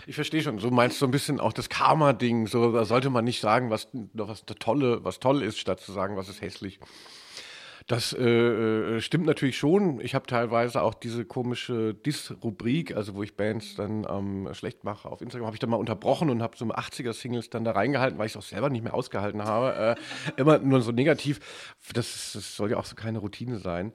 Ich 0.08 0.16
verstehe 0.16 0.42
schon. 0.42 0.58
So 0.58 0.72
meinst 0.72 1.00
du 1.00 1.06
ein 1.06 1.12
bisschen 1.12 1.40
auch 1.40 1.54
das 1.54 1.70
Karma-Ding. 1.70 2.48
So, 2.48 2.72
da 2.72 2.84
sollte 2.84 3.12
man 3.12 3.24
nicht 3.24 3.42
sagen, 3.42 3.70
was, 3.70 3.88
was 4.14 4.44
tolle, 4.60 5.04
was 5.06 5.20
toll 5.20 5.44
ist, 5.44 5.60
statt 5.60 5.80
zu 5.80 5.92
sagen, 5.92 6.18
was 6.18 6.30
ist 6.30 6.42
hässlich. 6.42 6.80
Das 7.86 8.12
äh, 8.14 8.24
äh 8.24 9.02
stimmt 9.02 9.28
natürlich 9.28 9.60
schon. 9.60 10.02
Ich 10.02 10.16
habe 10.16 10.26
teilweise 10.26 10.82
auch 10.82 10.96
diese 10.96 11.26
komische 11.26 11.94
Dis-Rubrik, 11.94 12.96
also 12.96 13.14
wo 13.14 13.22
ich 13.22 13.36
Bands 13.38 13.76
dann 13.76 14.08
ähm, 14.10 14.50
schlecht 14.54 14.84
mache 14.84 15.08
auf 15.08 15.22
Instagram, 15.22 15.46
habe 15.46 15.56
ich 15.56 15.60
dann 15.60 15.70
mal 15.70 15.78
unterbrochen 15.78 16.32
und 16.32 16.42
habe 16.42 16.58
so 16.58 16.66
80er-Singles 16.66 17.52
dann 17.52 17.64
da 17.64 17.72
reingehalten, 17.72 18.18
weil 18.18 18.26
ich 18.26 18.32
es 18.32 18.38
auch 18.38 18.42
selber 18.42 18.72
nicht 18.72 18.84
mehr 18.84 18.96
ausgehalten 18.96 19.44
habe. 19.44 19.96
Äh, 19.96 20.42
immer 20.42 20.58
nur 20.58 20.82
so 20.82 20.92
negativ. 20.92 21.40
Das, 21.94 22.32
das 22.34 22.56
soll 22.56 22.72
ja 22.72 22.78
auch 22.78 22.86
so 22.86 22.96
keine 22.96 23.20
Routine 23.20 23.60
sein. 23.60 23.94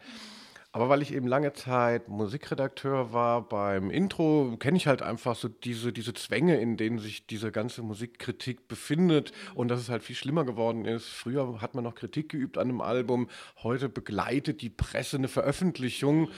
Aber 0.76 0.90
weil 0.90 1.00
ich 1.00 1.14
eben 1.14 1.26
lange 1.26 1.54
Zeit 1.54 2.08
Musikredakteur 2.08 3.14
war 3.14 3.48
beim 3.48 3.90
Intro, 3.90 4.58
kenne 4.58 4.76
ich 4.76 4.86
halt 4.86 5.00
einfach 5.00 5.34
so 5.34 5.48
diese, 5.48 5.90
diese 5.90 6.12
Zwänge, 6.12 6.60
in 6.60 6.76
denen 6.76 6.98
sich 6.98 7.26
diese 7.26 7.50
ganze 7.50 7.80
Musikkritik 7.80 8.68
befindet 8.68 9.32
und 9.54 9.68
dass 9.68 9.80
es 9.80 9.88
halt 9.88 10.02
viel 10.02 10.16
schlimmer 10.16 10.44
geworden 10.44 10.84
ist. 10.84 11.08
Früher 11.08 11.62
hat 11.62 11.74
man 11.74 11.82
noch 11.82 11.94
Kritik 11.94 12.28
geübt 12.28 12.58
an 12.58 12.68
einem 12.68 12.82
Album, 12.82 13.30
heute 13.62 13.88
begleitet 13.88 14.60
die 14.60 14.68
Presse 14.68 15.16
eine 15.16 15.28
Veröffentlichung 15.28 16.28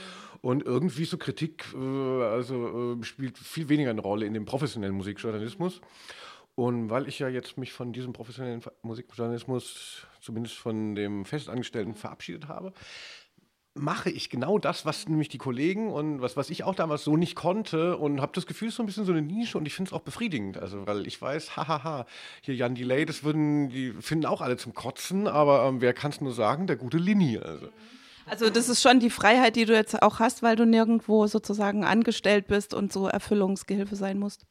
und 0.41 0.65
irgendwie 0.65 1.05
so 1.05 1.19
Kritik 1.19 1.65
äh, 1.75 2.23
also, 2.23 2.95
äh, 3.01 3.03
spielt 3.03 3.37
viel 3.39 3.69
weniger 3.69 3.91
eine 3.91 4.03
Rolle 4.03 4.25
in 4.25 4.35
dem 4.35 4.45
professionellen 4.45 4.95
Musikjournalismus. 4.95 5.81
Und 6.55 6.91
weil 6.91 7.09
ich 7.09 7.19
ja 7.19 7.29
jetzt 7.29 7.59
mich 7.59 7.73
von 7.73 7.93
diesem 7.93 8.13
professionellen 8.13 8.63
Musikjournalismus, 8.83 10.07
zumindest 10.21 10.55
von 10.57 10.95
dem 10.95 11.25
Festangestellten, 11.25 11.95
verabschiedet 11.95 12.47
habe, 12.47 12.73
mache 13.79 14.11
ich 14.11 14.31
genau 14.31 14.59
das, 14.59 14.85
was 14.85 15.09
nämlich 15.09 15.29
die 15.29 15.39
Kollegen 15.39 15.91
und 15.91 16.21
was, 16.21 16.37
was 16.37 16.51
ich 16.51 16.65
auch 16.65 16.75
damals 16.75 17.05
so 17.05 17.17
nicht 17.17 17.35
konnte 17.35 17.97
und 17.97 18.21
habe 18.21 18.33
das 18.35 18.47
Gefühl, 18.47 18.69
es 18.69 18.73
ist 18.73 18.77
so 18.77 18.83
ein 18.83 18.87
bisschen 18.87 19.05
so 19.05 19.13
eine 19.13 19.23
Nische 19.23 19.59
und 19.59 19.67
ich 19.67 19.75
finde 19.75 19.91
es 19.91 19.93
auch 19.93 20.01
befriedigend. 20.01 20.59
Also, 20.59 20.87
weil 20.87 21.07
ich 21.07 21.21
weiß, 21.21 21.57
hahaha, 21.57 22.07
hier 22.43 22.55
Jan 22.55 22.75
Delay, 22.75 23.05
das 23.05 23.25
würden, 23.25 23.69
die 23.71 23.93
finden 23.93 24.27
auch 24.27 24.41
alle 24.41 24.57
zum 24.57 24.75
Kotzen, 24.75 25.27
aber 25.27 25.67
ähm, 25.67 25.81
wer 25.81 25.93
kann 25.93 26.11
es 26.11 26.21
nur 26.21 26.33
sagen, 26.33 26.67
der 26.67 26.77
gute 26.77 26.99
Linie. 26.99 27.45
Also. 27.45 27.69
Also 28.27 28.51
das 28.51 28.69
ist 28.69 28.83
schon 28.83 29.01
die 29.01 29.11
Freiheit, 29.11 29.57
die 29.57 29.65
du 29.65 29.75
jetzt 29.75 30.03
auch 30.03 30.19
hast, 30.19 30.43
weil 30.43 30.57
du 30.57 30.67
nirgendwo 30.67 31.27
sozusagen 31.27 31.85
angestellt 31.85 32.47
bist 32.47 32.75
und 32.75 32.93
so 32.93 33.09
Erfüllungsgehilfe 33.09 33.97
sein 33.97 34.19
musst. 34.19 34.45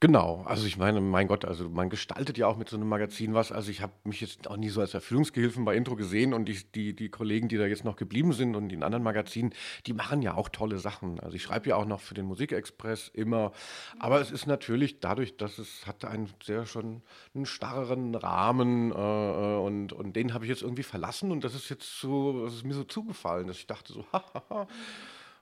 Genau, 0.00 0.44
also 0.46 0.64
ich 0.64 0.76
meine, 0.76 1.00
mein 1.00 1.26
Gott, 1.26 1.44
also 1.44 1.68
man 1.68 1.90
gestaltet 1.90 2.38
ja 2.38 2.46
auch 2.46 2.56
mit 2.56 2.68
so 2.68 2.76
einem 2.76 2.88
Magazin 2.88 3.34
was. 3.34 3.50
Also 3.50 3.72
ich 3.72 3.82
habe 3.82 3.92
mich 4.04 4.20
jetzt 4.20 4.48
auch 4.48 4.56
nie 4.56 4.68
so 4.68 4.80
als 4.80 4.94
Erfüllungsgehilfen 4.94 5.64
bei 5.64 5.74
Intro 5.74 5.96
gesehen 5.96 6.34
und 6.34 6.44
die, 6.44 6.56
die, 6.72 6.94
die 6.94 7.08
Kollegen, 7.08 7.48
die 7.48 7.56
da 7.56 7.66
jetzt 7.66 7.84
noch 7.84 7.96
geblieben 7.96 8.32
sind 8.32 8.54
und 8.54 8.72
in 8.72 8.84
anderen 8.84 9.02
Magazinen, 9.02 9.52
die 9.86 9.92
machen 9.94 10.22
ja 10.22 10.34
auch 10.34 10.50
tolle 10.50 10.78
Sachen. 10.78 11.18
Also 11.18 11.34
ich 11.34 11.42
schreibe 11.42 11.70
ja 11.70 11.74
auch 11.74 11.84
noch 11.84 12.00
für 12.00 12.14
den 12.14 12.26
Musikexpress 12.26 13.08
immer, 13.12 13.50
aber 13.98 14.20
es 14.20 14.30
ist 14.30 14.46
natürlich 14.46 15.00
dadurch, 15.00 15.36
dass 15.36 15.58
es 15.58 15.84
hat 15.84 16.04
einen 16.04 16.30
sehr 16.44 16.64
schon 16.64 17.02
einen 17.34 17.46
starren 17.46 18.14
Rahmen 18.14 18.92
äh, 18.92 18.94
äh 18.94 19.58
und, 19.58 19.92
und 19.92 20.14
den 20.14 20.32
habe 20.32 20.44
ich 20.44 20.48
jetzt 20.48 20.62
irgendwie 20.62 20.84
verlassen 20.84 21.32
und 21.32 21.42
das 21.42 21.56
ist 21.56 21.70
jetzt 21.70 22.00
so, 22.00 22.44
das 22.44 22.54
ist 22.54 22.64
mir 22.64 22.74
so 22.74 22.84
zugefallen, 22.84 23.48
dass 23.48 23.58
ich 23.58 23.66
dachte 23.66 23.92
so, 23.92 24.04
hahaha 24.12 24.68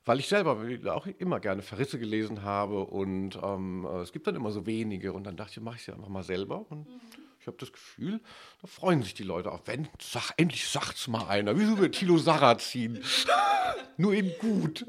weil 0.06 0.20
ich 0.20 0.28
selber 0.28 0.56
auch 0.94 1.06
immer 1.18 1.40
gerne 1.40 1.62
Verrisse 1.62 1.98
gelesen 1.98 2.44
habe 2.44 2.84
und 2.84 3.38
ähm, 3.42 3.84
äh, 3.84 4.00
es 4.00 4.12
gibt 4.12 4.26
dann 4.26 4.36
immer 4.36 4.52
so 4.52 4.64
wenige 4.64 5.12
und 5.12 5.24
dann 5.24 5.36
dachte 5.36 5.52
ich, 5.56 5.60
mache 5.60 5.74
ich 5.74 5.80
es 5.82 5.88
ja 5.88 5.94
einfach 5.94 6.08
mal 6.08 6.22
selber 6.22 6.64
und 6.70 6.88
mhm. 6.88 7.00
ich 7.40 7.46
habe 7.48 7.56
das 7.58 7.72
Gefühl, 7.72 8.20
da 8.62 8.68
freuen 8.68 9.02
sich 9.02 9.14
die 9.14 9.24
Leute 9.24 9.50
auch. 9.50 9.62
Wenn, 9.66 9.88
sag, 10.00 10.30
endlich 10.36 10.68
sagt's 10.68 11.08
mal 11.08 11.26
einer, 11.26 11.58
wieso 11.58 11.78
wird 11.78 11.96
Tilo 11.96 12.18
Sarrazin? 12.18 13.02
Nur 13.96 14.14
in 14.14 14.32
gut. 14.38 14.86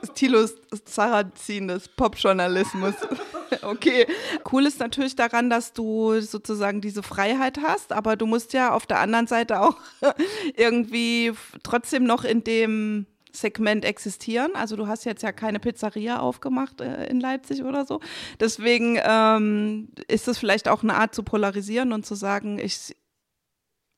Das 0.00 0.12
Tilo 0.14 0.44
Sarrazin 0.84 1.68
des 1.68 1.88
Popjournalismus. 1.88 2.94
okay. 3.62 4.06
Cool 4.50 4.66
ist 4.66 4.80
natürlich 4.80 5.14
daran, 5.14 5.50
dass 5.50 5.72
du 5.72 6.20
sozusagen 6.20 6.80
diese 6.80 7.02
Freiheit 7.04 7.58
hast, 7.62 7.92
aber 7.92 8.16
du 8.16 8.26
musst 8.26 8.54
ja 8.54 8.72
auf 8.72 8.86
der 8.86 8.98
anderen 9.00 9.28
Seite 9.28 9.60
auch 9.60 9.76
irgendwie 10.56 11.32
trotzdem 11.62 12.04
noch 12.04 12.24
in 12.24 12.42
dem 12.42 13.06
Segment 13.40 13.84
existieren. 13.84 14.52
Also 14.54 14.76
du 14.76 14.86
hast 14.86 15.04
jetzt 15.04 15.22
ja 15.22 15.32
keine 15.32 15.60
Pizzeria 15.60 16.20
aufgemacht 16.20 16.80
äh, 16.80 17.06
in 17.06 17.20
Leipzig 17.20 17.62
oder 17.62 17.84
so. 17.84 18.00
Deswegen 18.40 18.98
ähm, 19.02 19.88
ist 20.08 20.28
es 20.28 20.38
vielleicht 20.38 20.68
auch 20.68 20.82
eine 20.82 20.94
Art 20.94 21.14
zu 21.14 21.22
polarisieren 21.22 21.92
und 21.92 22.06
zu 22.06 22.14
sagen, 22.14 22.58
ich, 22.58 22.96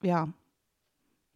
ja, 0.02 0.28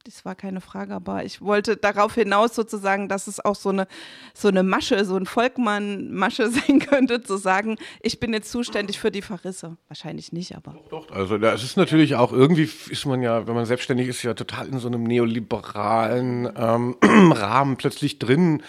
das 0.04 0.26
war 0.26 0.34
keine 0.34 0.60
Frage, 0.60 0.94
aber 0.94 1.24
ich 1.24 1.40
wollte 1.40 1.78
darauf 1.78 2.14
hinaus 2.14 2.54
sozusagen, 2.54 3.08
dass 3.08 3.26
es 3.26 3.42
auch 3.42 3.54
so 3.54 3.70
eine, 3.70 3.86
so 4.34 4.48
eine 4.48 4.62
Masche, 4.62 5.02
so 5.06 5.16
ein 5.16 5.24
Volkmann-Masche 5.24 6.50
sein 6.50 6.78
könnte, 6.78 7.22
zu 7.22 7.38
sagen, 7.38 7.78
ich 8.02 8.20
bin 8.20 8.34
jetzt 8.34 8.50
zuständig 8.50 8.98
für 8.98 9.10
die 9.10 9.22
Verrisse. 9.22 9.78
Wahrscheinlich 9.88 10.32
nicht, 10.32 10.54
aber. 10.54 10.72
Doch, 10.90 11.06
doch. 11.06 11.16
Also 11.16 11.36
es 11.36 11.64
ist 11.64 11.78
natürlich 11.78 12.16
auch, 12.16 12.32
irgendwie 12.32 12.68
ist 12.90 13.06
man 13.06 13.22
ja, 13.22 13.46
wenn 13.46 13.54
man 13.54 13.64
selbstständig 13.64 14.08
ist, 14.08 14.22
ja 14.22 14.34
total 14.34 14.68
in 14.68 14.78
so 14.78 14.88
einem 14.88 15.04
neoliberalen 15.04 16.50
ähm, 16.54 16.96
Rahmen 17.32 17.76
plötzlich 17.76 18.18
drin. 18.18 18.62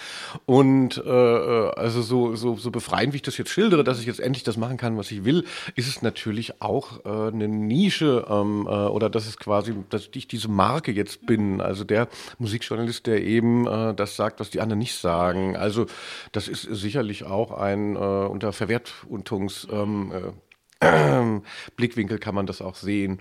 Und 0.45 0.97
äh, 0.97 1.09
äh, 1.09 1.71
also 1.75 2.01
so, 2.01 2.35
so, 2.35 2.55
so 2.55 2.71
befreiend, 2.71 3.11
wie 3.11 3.17
ich 3.17 3.23
das 3.23 3.37
jetzt 3.37 3.51
schildere, 3.51 3.83
dass 3.83 3.99
ich 3.99 4.05
jetzt 4.05 4.21
endlich 4.21 4.43
das 4.43 4.55
machen 4.55 4.77
kann, 4.77 4.97
was 4.97 5.11
ich 5.11 5.25
will, 5.25 5.43
ist 5.75 5.89
es 5.89 6.01
natürlich 6.01 6.61
auch 6.61 7.03
äh, 7.05 7.33
eine 7.33 7.49
Nische 7.49 8.25
ähm, 8.29 8.67
äh, 8.67 8.69
oder 8.69 9.09
dass 9.09 9.27
es 9.27 9.37
quasi, 9.37 9.75
dass 9.89 10.09
ich 10.13 10.29
diese 10.29 10.47
Marke 10.47 10.93
jetzt 10.93 11.25
bin. 11.25 11.62
Also 11.62 11.84
der 11.84 12.08
Musikjournalist, 12.39 13.08
der 13.08 13.24
eben 13.24 13.67
äh, 13.67 13.94
das 13.94 14.15
sagt, 14.15 14.39
was 14.39 14.50
die 14.50 14.62
anderen 14.62 14.79
nicht 14.79 14.96
sagen. 14.96 15.55
Also 15.55 15.86
das 16.32 16.48
ist 16.48 16.63
sicherlich 16.63 17.24
auch 17.25 17.51
ein 17.51 17.96
äh, 17.96 18.00
unter 18.00 18.53
Verwertungsblickwinkel 18.53 20.36
ähm, 20.82 21.41
äh, 22.12 22.17
kann 22.20 22.36
man 22.36 22.46
das 22.46 22.62
auch 22.62 22.75
sehen. 22.75 23.20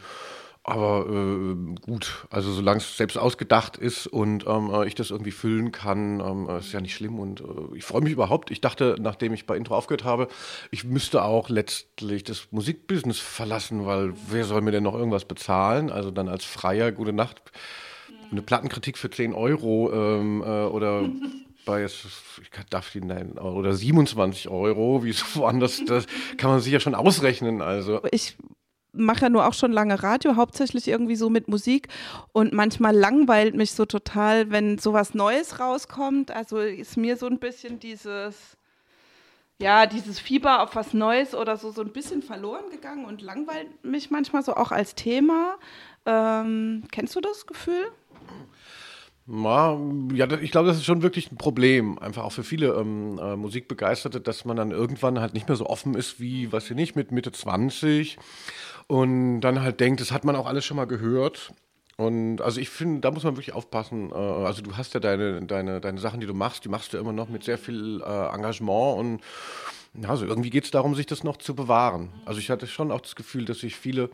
Aber 0.66 1.06
äh, 1.06 1.74
gut, 1.82 2.26
also 2.30 2.50
solange 2.50 2.78
es 2.78 2.96
selbst 2.96 3.18
ausgedacht 3.18 3.76
ist 3.76 4.06
und 4.06 4.46
ähm, 4.46 4.70
äh, 4.72 4.86
ich 4.86 4.94
das 4.94 5.10
irgendwie 5.10 5.30
füllen 5.30 5.72
kann, 5.72 6.20
ähm, 6.20 6.48
ist 6.56 6.72
ja 6.72 6.80
nicht 6.80 6.94
schlimm. 6.94 7.18
Und 7.18 7.42
äh, 7.42 7.76
ich 7.76 7.84
freue 7.84 8.00
mich 8.00 8.14
überhaupt. 8.14 8.50
Ich 8.50 8.62
dachte, 8.62 8.96
nachdem 8.98 9.34
ich 9.34 9.44
bei 9.46 9.58
Intro 9.58 9.76
aufgehört 9.76 10.04
habe, 10.04 10.28
ich 10.70 10.84
müsste 10.84 11.22
auch 11.22 11.50
letztlich 11.50 12.24
das 12.24 12.48
Musikbusiness 12.50 13.18
verlassen, 13.18 13.84
weil 13.84 14.14
wer 14.30 14.44
soll 14.46 14.62
mir 14.62 14.70
denn 14.70 14.84
noch 14.84 14.94
irgendwas 14.94 15.26
bezahlen? 15.26 15.90
Also 15.90 16.10
dann 16.10 16.30
als 16.30 16.46
Freier, 16.46 16.92
gute 16.92 17.12
Nacht 17.12 17.42
eine 18.34 18.42
Plattenkritik 18.42 18.98
für 18.98 19.10
10 19.10 19.32
Euro 19.32 19.92
ähm, 19.92 20.42
äh, 20.42 20.64
oder 20.64 21.08
bei, 21.64 21.84
ich 21.84 22.50
darf 22.70 22.90
die 22.92 23.00
nennen, 23.00 23.38
oder 23.38 23.72
27 23.72 24.48
Euro, 24.48 25.02
wie 25.04 25.10
es 25.10 25.36
woanders, 25.36 25.82
das 25.86 26.06
kann 26.36 26.50
man 26.50 26.60
sich 26.60 26.72
ja 26.72 26.80
schon 26.80 26.94
ausrechnen. 26.94 27.62
Also. 27.62 28.00
Ich 28.10 28.36
mache 28.92 29.22
ja 29.22 29.28
nur 29.28 29.46
auch 29.46 29.54
schon 29.54 29.72
lange 29.72 30.02
Radio, 30.02 30.36
hauptsächlich 30.36 30.88
irgendwie 30.88 31.16
so 31.16 31.30
mit 31.30 31.48
Musik 31.48 31.88
und 32.32 32.52
manchmal 32.52 32.94
langweilt 32.94 33.54
mich 33.54 33.72
so 33.72 33.86
total, 33.86 34.50
wenn 34.50 34.78
sowas 34.78 35.14
Neues 35.14 35.58
rauskommt. 35.58 36.30
Also 36.30 36.58
ist 36.58 36.96
mir 36.96 37.16
so 37.16 37.26
ein 37.26 37.38
bisschen 37.38 37.80
dieses 37.80 38.56
ja, 39.60 39.86
dieses 39.86 40.18
Fieber 40.18 40.62
auf 40.62 40.74
was 40.74 40.94
Neues 40.94 41.34
oder 41.34 41.56
so, 41.56 41.70
so 41.70 41.82
ein 41.82 41.92
bisschen 41.92 42.22
verloren 42.22 42.70
gegangen 42.70 43.04
und 43.04 43.22
langweilt 43.22 43.84
mich 43.84 44.10
manchmal 44.10 44.42
so 44.42 44.54
auch 44.54 44.72
als 44.72 44.94
Thema. 44.94 45.56
Ähm, 46.06 46.84
kennst 46.90 47.14
du 47.14 47.20
das 47.20 47.46
Gefühl? 47.46 47.92
Ja, 49.26 49.78
ich 50.42 50.50
glaube, 50.50 50.68
das 50.68 50.76
ist 50.76 50.84
schon 50.84 51.00
wirklich 51.00 51.32
ein 51.32 51.38
Problem, 51.38 51.98
einfach 51.98 52.24
auch 52.24 52.32
für 52.32 52.44
viele 52.44 52.74
ähm, 52.74 53.18
äh, 53.18 53.36
Musikbegeisterte, 53.36 54.20
dass 54.20 54.44
man 54.44 54.56
dann 54.58 54.70
irgendwann 54.70 55.18
halt 55.18 55.32
nicht 55.32 55.48
mehr 55.48 55.56
so 55.56 55.66
offen 55.66 55.94
ist 55.94 56.20
wie, 56.20 56.52
weiß 56.52 56.70
ich 56.70 56.76
nicht, 56.76 56.94
mit 56.94 57.10
Mitte 57.10 57.32
20 57.32 58.18
und 58.86 59.40
dann 59.40 59.62
halt 59.62 59.80
denkt, 59.80 60.02
das 60.02 60.12
hat 60.12 60.24
man 60.24 60.36
auch 60.36 60.46
alles 60.46 60.66
schon 60.66 60.76
mal 60.76 60.84
gehört. 60.86 61.54
Und 61.96 62.42
also 62.42 62.60
ich 62.60 62.68
finde, 62.68 63.00
da 63.00 63.10
muss 63.12 63.22
man 63.22 63.36
wirklich 63.36 63.54
aufpassen. 63.54 64.10
Äh, 64.10 64.14
also 64.14 64.60
du 64.60 64.76
hast 64.76 64.92
ja 64.92 65.00
deine, 65.00 65.40
deine, 65.46 65.80
deine 65.80 66.00
Sachen, 66.00 66.20
die 66.20 66.26
du 66.26 66.34
machst, 66.34 66.66
die 66.66 66.68
machst 66.68 66.92
du 66.92 66.98
immer 66.98 67.12
noch 67.14 67.30
mit 67.30 67.44
sehr 67.44 67.56
viel 67.56 68.02
äh, 68.02 68.34
Engagement 68.34 68.98
und 68.98 69.20
also 70.06 70.26
irgendwie 70.26 70.50
geht 70.50 70.64
es 70.64 70.70
darum, 70.70 70.94
sich 70.94 71.06
das 71.06 71.24
noch 71.24 71.38
zu 71.38 71.54
bewahren. 71.54 72.10
Also 72.26 72.40
ich 72.40 72.50
hatte 72.50 72.66
schon 72.66 72.90
auch 72.90 73.00
das 73.00 73.14
Gefühl, 73.16 73.46
dass 73.46 73.60
sich 73.60 73.76
viele 73.76 74.10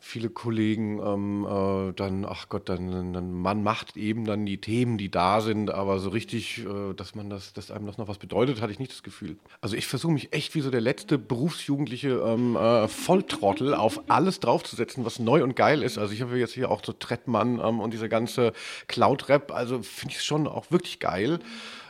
viele 0.00 0.30
Kollegen 0.30 1.00
ähm, 1.00 1.44
äh, 1.44 1.92
dann, 1.92 2.24
ach 2.24 2.48
Gott, 2.48 2.68
dann, 2.68 3.12
dann, 3.12 3.32
man 3.32 3.62
macht 3.62 3.96
eben 3.96 4.24
dann 4.24 4.46
die 4.46 4.60
Themen, 4.60 4.96
die 4.96 5.10
da 5.10 5.40
sind, 5.40 5.70
aber 5.70 5.98
so 5.98 6.10
richtig, 6.10 6.64
äh, 6.64 6.94
dass 6.94 7.14
man 7.14 7.28
das, 7.28 7.52
dass 7.52 7.70
einem 7.70 7.86
das 7.86 7.98
noch 7.98 8.08
was 8.08 8.18
bedeutet, 8.18 8.60
hatte 8.60 8.72
ich 8.72 8.78
nicht 8.78 8.92
das 8.92 9.02
Gefühl. 9.02 9.36
Also 9.60 9.76
ich 9.76 9.86
versuche 9.86 10.12
mich 10.12 10.32
echt 10.32 10.54
wie 10.54 10.60
so 10.60 10.70
der 10.70 10.80
letzte 10.80 11.18
berufsjugendliche 11.18 12.10
ähm, 12.24 12.56
äh, 12.56 12.86
Volltrottel 12.86 13.74
auf 13.74 14.08
alles 14.08 14.40
draufzusetzen, 14.40 15.04
was 15.04 15.18
neu 15.18 15.42
und 15.42 15.56
geil 15.56 15.82
ist. 15.82 15.98
Also 15.98 16.12
ich 16.14 16.22
habe 16.22 16.38
jetzt 16.38 16.54
hier 16.54 16.70
auch 16.70 16.82
so 16.84 16.92
Trettmann 16.92 17.60
ähm, 17.62 17.80
und 17.80 17.92
diese 17.92 18.08
ganze 18.08 18.52
Cloud-Rap, 18.86 19.52
also 19.52 19.82
finde 19.82 20.14
ich 20.14 20.22
schon 20.22 20.46
auch 20.46 20.70
wirklich 20.70 21.00
geil. 21.00 21.40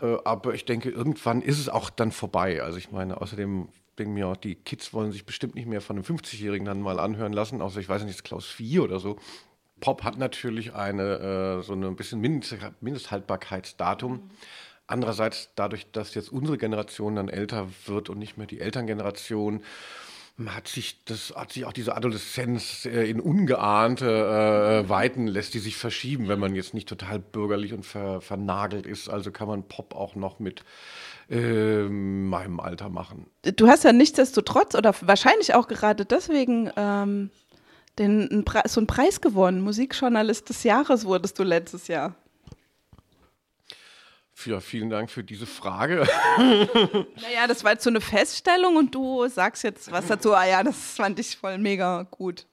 Äh, 0.00 0.16
aber 0.24 0.54
ich 0.54 0.64
denke, 0.64 0.90
irgendwann 0.90 1.42
ist 1.42 1.58
es 1.58 1.68
auch 1.68 1.90
dann 1.90 2.12
vorbei. 2.12 2.62
Also 2.62 2.78
ich 2.78 2.90
meine, 2.90 3.20
außerdem 3.20 3.68
denke 3.98 4.12
mir 4.12 4.28
auch, 4.28 4.36
die 4.36 4.54
Kids 4.54 4.92
wollen 4.92 5.12
sich 5.12 5.26
bestimmt 5.26 5.54
nicht 5.54 5.66
mehr 5.66 5.80
von 5.80 5.96
einem 5.96 6.04
50-Jährigen 6.04 6.64
dann 6.64 6.80
mal 6.80 7.00
anhören 7.00 7.32
lassen, 7.32 7.60
außer 7.60 7.80
ich 7.80 7.88
weiß 7.88 8.04
nicht, 8.04 8.24
Klaus 8.24 8.46
4 8.46 8.82
oder 8.82 9.00
so. 9.00 9.18
Pop 9.80 10.02
hat 10.02 10.18
natürlich 10.18 10.74
eine, 10.74 11.58
äh, 11.60 11.62
so 11.62 11.74
ein 11.74 11.96
bisschen 11.96 12.20
Mindest, 12.20 12.56
Mindesthaltbarkeitsdatum. 12.80 14.30
Andererseits, 14.86 15.50
dadurch, 15.54 15.90
dass 15.92 16.14
jetzt 16.14 16.30
unsere 16.32 16.58
Generation 16.58 17.16
dann 17.16 17.28
älter 17.28 17.68
wird 17.86 18.08
und 18.08 18.18
nicht 18.18 18.38
mehr 18.38 18.46
die 18.46 18.60
Elterngeneration, 18.60 19.62
hat 20.46 20.68
sich, 20.68 21.04
das, 21.04 21.34
hat 21.34 21.52
sich 21.52 21.64
auch 21.64 21.72
diese 21.72 21.96
Adoleszenz 21.96 22.84
äh, 22.84 23.10
in 23.10 23.20
ungeahnte 23.20 24.84
äh, 24.84 24.88
Weiten 24.88 25.26
lässt 25.26 25.54
die 25.54 25.58
sich 25.58 25.76
verschieben, 25.76 26.28
wenn 26.28 26.38
man 26.38 26.54
jetzt 26.54 26.74
nicht 26.74 26.88
total 26.88 27.18
bürgerlich 27.18 27.72
und 27.72 27.84
ver, 27.84 28.20
vernagelt 28.20 28.86
ist. 28.86 29.08
Also 29.08 29.32
kann 29.32 29.48
man 29.48 29.64
Pop 29.64 29.94
auch 29.94 30.14
noch 30.14 30.38
mit 30.38 30.64
äh, 31.30 31.82
meinem 31.82 32.60
Alter 32.60 32.88
machen. 32.88 33.26
Du 33.42 33.68
hast 33.68 33.84
ja 33.84 33.92
nichtsdestotrotz 33.92 34.74
oder 34.74 34.94
wahrscheinlich 35.02 35.54
auch 35.54 35.68
gerade 35.68 36.04
deswegen 36.04 36.70
ähm, 36.76 37.30
den, 37.98 38.44
so 38.66 38.80
einen 38.80 38.86
Preis 38.86 39.20
gewonnen. 39.20 39.60
Musikjournalist 39.60 40.48
des 40.48 40.64
Jahres 40.64 41.04
wurdest 41.04 41.38
du 41.38 41.42
letztes 41.42 41.88
Jahr. 41.88 42.14
Ja, 44.44 44.60
vielen 44.60 44.88
Dank 44.88 45.10
für 45.10 45.24
diese 45.24 45.46
Frage. 45.46 46.06
naja, 46.38 47.46
das 47.48 47.64
war 47.64 47.72
jetzt 47.72 47.82
so 47.82 47.90
eine 47.90 48.00
Feststellung 48.00 48.76
und 48.76 48.94
du 48.94 49.26
sagst 49.28 49.64
jetzt 49.64 49.90
was 49.90 50.06
dazu. 50.06 50.32
Ah 50.32 50.46
ja, 50.46 50.62
das 50.62 50.76
fand 50.94 51.18
ich 51.18 51.36
voll 51.36 51.58
mega 51.58 52.06
gut. 52.10 52.46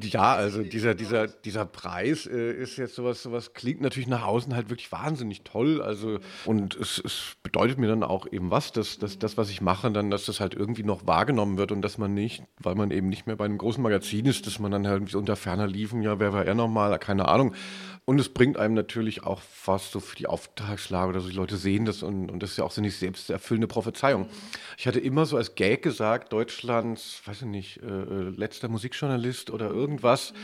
Ja, 0.00 0.34
also 0.34 0.62
dieser, 0.62 0.94
dieser, 0.94 1.26
dieser 1.26 1.64
Preis 1.64 2.26
äh, 2.26 2.52
ist 2.52 2.76
jetzt 2.76 2.94
sowas, 2.94 3.22
sowas 3.22 3.54
klingt 3.54 3.80
natürlich 3.80 4.08
nach 4.08 4.24
außen 4.24 4.54
halt 4.54 4.70
wirklich 4.70 4.90
wahnsinnig 4.92 5.42
toll. 5.42 5.80
Also, 5.80 6.18
und 6.44 6.76
es, 6.76 7.00
es 7.04 7.36
bedeutet 7.42 7.78
mir 7.78 7.88
dann 7.88 8.02
auch 8.02 8.26
eben 8.30 8.50
was, 8.50 8.72
dass, 8.72 8.98
dass 8.98 9.18
das, 9.18 9.36
was 9.36 9.50
ich 9.50 9.60
mache, 9.60 9.90
dann, 9.90 10.10
dass 10.10 10.26
das 10.26 10.40
halt 10.40 10.54
irgendwie 10.54 10.82
noch 10.82 11.06
wahrgenommen 11.06 11.56
wird 11.58 11.72
und 11.72 11.82
dass 11.82 11.98
man 11.98 12.14
nicht, 12.14 12.42
weil 12.58 12.74
man 12.74 12.90
eben 12.90 13.08
nicht 13.08 13.26
mehr 13.26 13.36
bei 13.36 13.44
einem 13.44 13.58
großen 13.58 13.82
Magazin 13.82 14.26
ist, 14.26 14.46
dass 14.46 14.58
man 14.58 14.72
dann 14.72 14.86
halt 14.86 15.14
unter 15.14 15.36
ferner 15.36 15.66
liefen, 15.66 16.02
ja, 16.02 16.18
wer 16.18 16.32
war 16.32 16.44
er 16.44 16.54
nochmal, 16.54 16.98
keine 16.98 17.28
Ahnung. 17.28 17.54
Und 18.04 18.18
es 18.18 18.28
bringt 18.28 18.56
einem 18.56 18.74
natürlich 18.74 19.22
auch 19.22 19.40
was 19.64 19.92
so 19.92 20.00
für 20.00 20.16
die 20.16 20.26
Auftragslage 20.26 21.10
oder 21.10 21.20
so. 21.20 21.28
Die 21.28 21.36
Leute 21.36 21.56
sehen 21.56 21.84
das 21.84 22.02
und, 22.02 22.30
und 22.30 22.42
das 22.42 22.52
ist 22.52 22.56
ja 22.56 22.64
auch 22.64 22.72
so 22.72 22.80
eine 22.80 22.90
selbsterfüllende 22.90 23.68
Prophezeiung. 23.68 24.28
Ich 24.76 24.88
hatte 24.88 24.98
immer 24.98 25.24
so 25.24 25.36
als 25.36 25.54
Gag 25.54 25.82
gesagt, 25.82 26.32
Deutschlands, 26.32 27.22
weiß 27.26 27.42
ich 27.42 27.48
nicht, 27.48 27.82
äh, 27.82 27.86
äh 27.86 28.30
letzter 28.30 28.68
Musikjournalist 28.68 29.50
oder 29.50 29.70
irgendwas. 29.70 30.34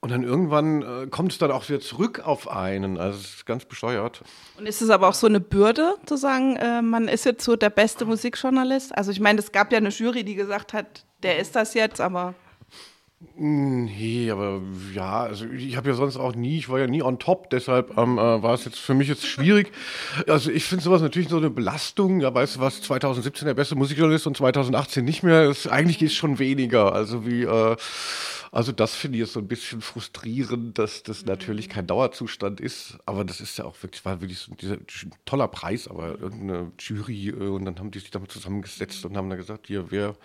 Und 0.00 0.10
dann 0.10 0.24
irgendwann 0.24 0.82
äh, 0.82 1.06
kommt 1.06 1.32
es 1.32 1.38
dann 1.38 1.50
auch 1.50 1.68
wieder 1.68 1.80
zurück 1.80 2.20
auf 2.24 2.48
einen. 2.48 2.98
Also 2.98 3.18
es 3.18 3.34
ist 3.36 3.46
ganz 3.46 3.64
bescheuert. 3.64 4.22
Und 4.58 4.66
ist 4.66 4.82
es 4.82 4.90
aber 4.90 5.08
auch 5.08 5.14
so 5.14 5.26
eine 5.26 5.40
Bürde, 5.40 5.94
zu 6.04 6.16
sagen, 6.16 6.56
äh, 6.56 6.82
man 6.82 7.08
ist 7.08 7.24
jetzt 7.24 7.44
so 7.44 7.56
der 7.56 7.70
beste 7.70 8.04
Musikjournalist? 8.04 8.96
Also 8.96 9.10
ich 9.10 9.20
meine, 9.20 9.38
es 9.38 9.52
gab 9.52 9.72
ja 9.72 9.78
eine 9.78 9.88
Jury, 9.88 10.22
die 10.22 10.34
gesagt 10.34 10.72
hat, 10.74 11.04
der 11.22 11.38
ist 11.38 11.56
das 11.56 11.74
jetzt, 11.74 12.00
aber. 12.00 12.34
Nee, 13.18 14.30
aber 14.30 14.60
ja, 14.94 15.22
also 15.22 15.46
ich 15.46 15.76
habe 15.76 15.88
ja 15.88 15.94
sonst 15.94 16.18
auch 16.18 16.34
nie, 16.34 16.58
ich 16.58 16.68
war 16.68 16.78
ja 16.78 16.86
nie 16.86 17.02
on 17.02 17.18
top, 17.18 17.48
deshalb 17.48 17.96
ähm, 17.96 18.18
äh, 18.18 18.42
war 18.42 18.52
es 18.52 18.66
jetzt 18.66 18.78
für 18.78 18.92
mich 18.92 19.08
jetzt 19.08 19.26
schwierig. 19.26 19.72
Also 20.28 20.50
ich 20.50 20.64
finde 20.64 20.84
sowas 20.84 21.00
natürlich 21.00 21.30
so 21.30 21.38
eine 21.38 21.48
Belastung. 21.48 22.20
Ja, 22.20 22.34
weißt 22.34 22.56
du 22.56 22.60
was, 22.60 22.82
2017 22.82 23.46
der 23.46 23.54
beste 23.54 23.74
Musikjournalist 23.74 24.26
und 24.26 24.36
2018 24.36 25.02
nicht 25.02 25.22
mehr. 25.22 25.46
Das, 25.46 25.66
eigentlich 25.66 25.98
geht 25.98 26.10
es 26.10 26.14
schon 26.14 26.38
weniger. 26.38 26.92
Also 26.92 27.26
wie, 27.26 27.44
äh, 27.44 27.76
also 28.52 28.72
das 28.72 28.94
finde 28.94 29.16
ich 29.16 29.20
jetzt 29.20 29.32
so 29.32 29.40
ein 29.40 29.48
bisschen 29.48 29.80
frustrierend, 29.80 30.78
dass 30.78 31.02
das 31.02 31.24
natürlich 31.24 31.70
kein 31.70 31.86
Dauerzustand 31.86 32.60
ist. 32.60 32.98
Aber 33.06 33.24
das 33.24 33.40
ist 33.40 33.56
ja 33.56 33.64
auch 33.64 33.82
wirklich, 33.82 34.04
war 34.04 34.20
wirklich 34.20 34.40
so 34.40 34.54
dieser 34.54 34.76
toller 35.24 35.48
Preis, 35.48 35.88
aber 35.88 36.20
irgendeine 36.20 36.70
Jury 36.78 37.28
äh, 37.28 37.32
und 37.32 37.64
dann 37.64 37.78
haben 37.78 37.90
die 37.90 37.98
sich 37.98 38.10
damit 38.10 38.30
zusammengesetzt 38.30 39.06
und 39.06 39.16
haben 39.16 39.30
dann 39.30 39.38
gesagt, 39.38 39.68
hier, 39.68 39.90
wer 39.90 40.16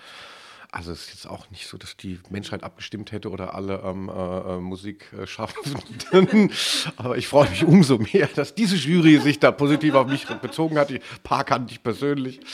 also 0.72 0.94
es 0.94 1.02
ist 1.02 1.10
jetzt 1.10 1.28
auch 1.28 1.50
nicht 1.52 1.68
so, 1.68 1.78
dass 1.78 1.98
die 1.98 2.20
Menschheit 2.30 2.64
abgestimmt 2.64 3.12
hätte 3.12 3.30
oder 3.30 3.54
alle 3.54 3.82
ähm, 3.84 4.10
äh, 4.10 4.56
äh 4.56 4.58
Musikschaffenden. 4.60 6.50
Aber 6.96 7.18
ich 7.18 7.28
freue 7.28 7.50
mich 7.50 7.66
umso 7.66 7.98
mehr, 7.98 8.30
dass 8.34 8.56
diese 8.56 8.78
Jury 8.78 9.18
sich 9.20 9.40
da 9.40 9.52
positiv 9.52 9.96
auf 9.96 10.08
mich 10.08 10.26
bezogen 10.26 10.78
hat. 10.78 10.90
Die 10.90 11.02
paar 11.24 11.44
kannte 11.44 11.74
ich 11.74 11.84
persönlich. 11.84 12.40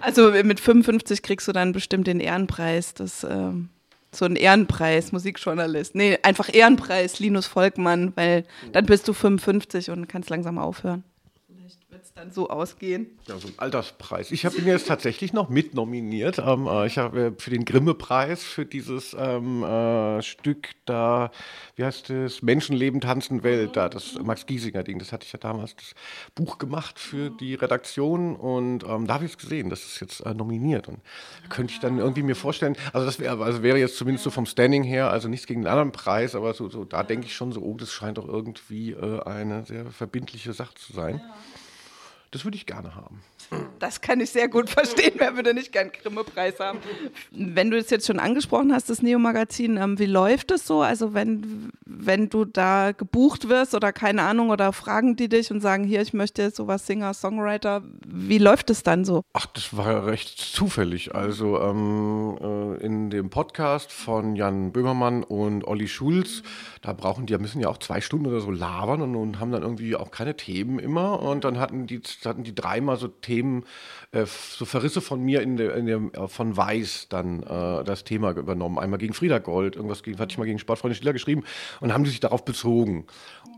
Also 0.00 0.30
mit 0.30 0.60
55 0.60 1.22
kriegst 1.22 1.46
du 1.48 1.52
dann 1.52 1.72
bestimmt 1.72 2.06
den 2.06 2.20
Ehrenpreis. 2.20 2.94
Das, 2.94 3.24
ähm 3.24 3.68
so 4.10 4.24
ein 4.24 4.36
Ehrenpreis, 4.36 5.12
Musikjournalist. 5.12 5.94
Nee, 5.94 6.18
einfach 6.22 6.52
Ehrenpreis, 6.52 7.18
Linus 7.18 7.46
Volkmann, 7.46 8.12
weil 8.16 8.44
dann 8.72 8.86
bist 8.86 9.06
du 9.06 9.12
55 9.12 9.90
und 9.90 10.08
kannst 10.08 10.30
langsam 10.30 10.58
aufhören 10.58 11.04
dann 12.18 12.32
so 12.32 12.50
ausgehen. 12.50 13.06
Ja, 13.28 13.38
so 13.38 13.48
ein 13.48 13.54
Alterspreis. 13.58 14.32
Ich 14.32 14.44
habe 14.44 14.56
ihn 14.56 14.66
jetzt 14.66 14.88
tatsächlich 14.88 15.32
noch 15.32 15.48
mitnominiert. 15.48 16.38
Ähm, 16.38 16.66
äh, 16.66 16.86
ich 16.86 16.98
habe 16.98 17.26
äh, 17.26 17.32
für 17.38 17.50
den 17.50 17.64
Grimme-Preis 17.64 18.42
für 18.42 18.66
dieses 18.66 19.14
ähm, 19.18 19.62
äh, 19.62 20.20
Stück 20.22 20.70
da, 20.84 21.30
wie 21.76 21.84
heißt 21.84 22.10
es, 22.10 22.42
Menschenleben, 22.42 23.00
Tanzen, 23.00 23.44
Welt, 23.44 23.76
da, 23.76 23.88
das 23.88 24.14
Max 24.20 24.46
Giesinger-Ding, 24.46 24.98
das 24.98 25.12
hatte 25.12 25.26
ich 25.26 25.32
ja 25.32 25.38
damals 25.38 25.76
das 25.76 25.94
Buch 26.34 26.58
gemacht 26.58 26.98
für 26.98 27.30
die 27.30 27.54
Redaktion 27.54 28.34
und 28.34 28.84
ähm, 28.84 29.06
da 29.06 29.14
habe 29.14 29.24
ich 29.24 29.32
es 29.32 29.38
gesehen, 29.38 29.70
das 29.70 29.84
ist 29.84 30.00
jetzt 30.00 30.20
äh, 30.20 30.34
nominiert. 30.34 30.88
Und 30.88 30.98
könnte 31.48 31.72
ich 31.72 31.80
dann 31.80 31.98
irgendwie 31.98 32.22
mir 32.22 32.36
vorstellen, 32.36 32.76
also 32.92 33.06
das 33.06 33.20
wäre 33.20 33.42
also 33.44 33.62
wäre 33.62 33.78
jetzt 33.78 33.96
zumindest 33.96 34.24
so 34.24 34.30
vom 34.30 34.46
Standing 34.46 34.82
her, 34.82 35.10
also 35.10 35.28
nichts 35.28 35.46
gegen 35.46 35.62
den 35.62 35.68
anderen 35.68 35.92
Preis, 35.92 36.34
aber 36.34 36.52
so, 36.54 36.68
so 36.68 36.84
da 36.84 37.04
denke 37.04 37.26
ich 37.26 37.34
schon 37.34 37.52
so, 37.52 37.60
oh, 37.60 37.76
das 37.76 37.92
scheint 37.92 38.18
doch 38.18 38.26
irgendwie 38.26 38.92
äh, 38.92 39.20
eine 39.22 39.64
sehr 39.64 39.86
verbindliche 39.86 40.52
Sache 40.52 40.74
zu 40.74 40.92
sein. 40.92 41.20
Ja. 41.22 41.34
Das 42.30 42.44
würde 42.44 42.56
ich 42.56 42.66
gerne 42.66 42.94
haben. 42.94 43.22
Das 43.78 44.00
kann 44.00 44.20
ich 44.20 44.30
sehr 44.30 44.48
gut 44.48 44.70
verstehen. 44.78 45.14
Wer 45.16 45.36
würde 45.36 45.54
nicht 45.54 45.72
gern 45.72 45.90
Grimme-Preis 45.90 46.60
haben? 46.60 46.78
Wenn 47.30 47.70
du 47.70 47.78
es 47.78 47.90
jetzt 47.90 48.06
schon 48.06 48.18
angesprochen 48.18 48.72
hast, 48.72 48.90
das 48.90 49.02
Neo-Magazin, 49.02 49.76
ähm, 49.76 49.98
wie 49.98 50.06
läuft 50.06 50.50
es 50.50 50.66
so? 50.66 50.82
Also 50.82 51.14
wenn, 51.14 51.70
wenn 51.84 52.28
du 52.28 52.44
da 52.44 52.92
gebucht 52.92 53.48
wirst 53.48 53.74
oder 53.74 53.92
keine 53.92 54.22
Ahnung 54.22 54.50
oder 54.50 54.72
fragen 54.72 55.16
die 55.16 55.28
dich 55.28 55.50
und 55.50 55.60
sagen, 55.60 55.84
hier, 55.84 56.00
ich 56.02 56.12
möchte 56.12 56.42
jetzt 56.42 56.56
sowas 56.56 56.86
Singer, 56.86 57.14
Songwriter, 57.14 57.82
wie 58.06 58.38
läuft 58.38 58.70
es 58.70 58.82
dann 58.82 59.04
so? 59.04 59.22
Ach, 59.32 59.46
das 59.46 59.76
war 59.76 60.06
recht 60.06 60.38
zufällig. 60.38 61.14
Also 61.14 61.60
ähm, 61.60 62.38
äh, 62.40 62.84
in 62.84 63.10
dem 63.10 63.30
Podcast 63.30 63.92
von 63.92 64.36
Jan 64.36 64.72
Böhmermann 64.72 65.22
und 65.22 65.64
Olli 65.66 65.88
Schulz, 65.88 66.42
da 66.82 66.92
brauchen 66.92 67.26
die, 67.26 67.38
müssen 67.38 67.60
ja 67.60 67.68
auch 67.68 67.78
zwei 67.78 68.00
Stunden 68.00 68.26
oder 68.26 68.40
so 68.40 68.50
labern 68.50 69.02
und, 69.02 69.16
und 69.16 69.40
haben 69.40 69.52
dann 69.52 69.62
irgendwie 69.62 69.96
auch 69.96 70.10
keine 70.10 70.36
Themen 70.36 70.78
immer. 70.78 71.20
Und 71.20 71.44
dann 71.44 71.58
hatten 71.58 71.86
die, 71.86 72.00
hatten 72.24 72.44
die 72.44 72.54
dreimal 72.54 72.96
so 72.96 73.08
Themen 73.08 73.38
Themen, 73.38 73.64
äh, 74.12 74.24
so 74.26 74.64
Verrisse 74.64 75.00
von 75.00 75.20
mir 75.20 75.42
in 75.42 75.56
der, 75.56 75.74
in 75.74 75.86
der 75.86 76.00
äh, 76.12 76.28
von 76.28 76.56
Weiß 76.56 77.08
dann 77.08 77.42
äh, 77.42 77.84
das 77.84 78.04
Thema 78.04 78.32
übernommen. 78.32 78.78
Einmal 78.78 78.98
gegen 78.98 79.14
Frieda 79.14 79.38
Gold, 79.38 79.76
irgendwas 79.76 80.02
gegen, 80.02 80.18
hatte 80.18 80.32
ich 80.32 80.38
mal 80.38 80.44
gegen 80.44 80.58
Sportfreunde 80.58 80.94
Stiller 80.94 81.12
geschrieben 81.12 81.44
und 81.80 81.92
haben 81.92 82.04
die 82.04 82.10
sich 82.10 82.20
darauf 82.20 82.44
bezogen. 82.44 83.06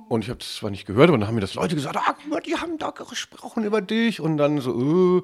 Und 0.09 0.25
ich 0.25 0.29
habe 0.29 0.41
das 0.41 0.57
zwar 0.57 0.71
nicht 0.71 0.87
gehört, 0.87 1.09
aber 1.09 1.19
dann 1.19 1.29
haben 1.29 1.37
mir 1.37 1.41
das 1.41 1.55
Leute 1.55 1.77
gesagt, 1.77 1.97
ah, 1.97 2.17
die 2.45 2.57
haben 2.57 2.79
da 2.79 2.91
gesprochen 2.91 3.65
über 3.65 3.81
dich 3.81 4.21
und 4.21 4.37
dann 4.37 4.59
so, 4.59 5.19
äh. 5.19 5.23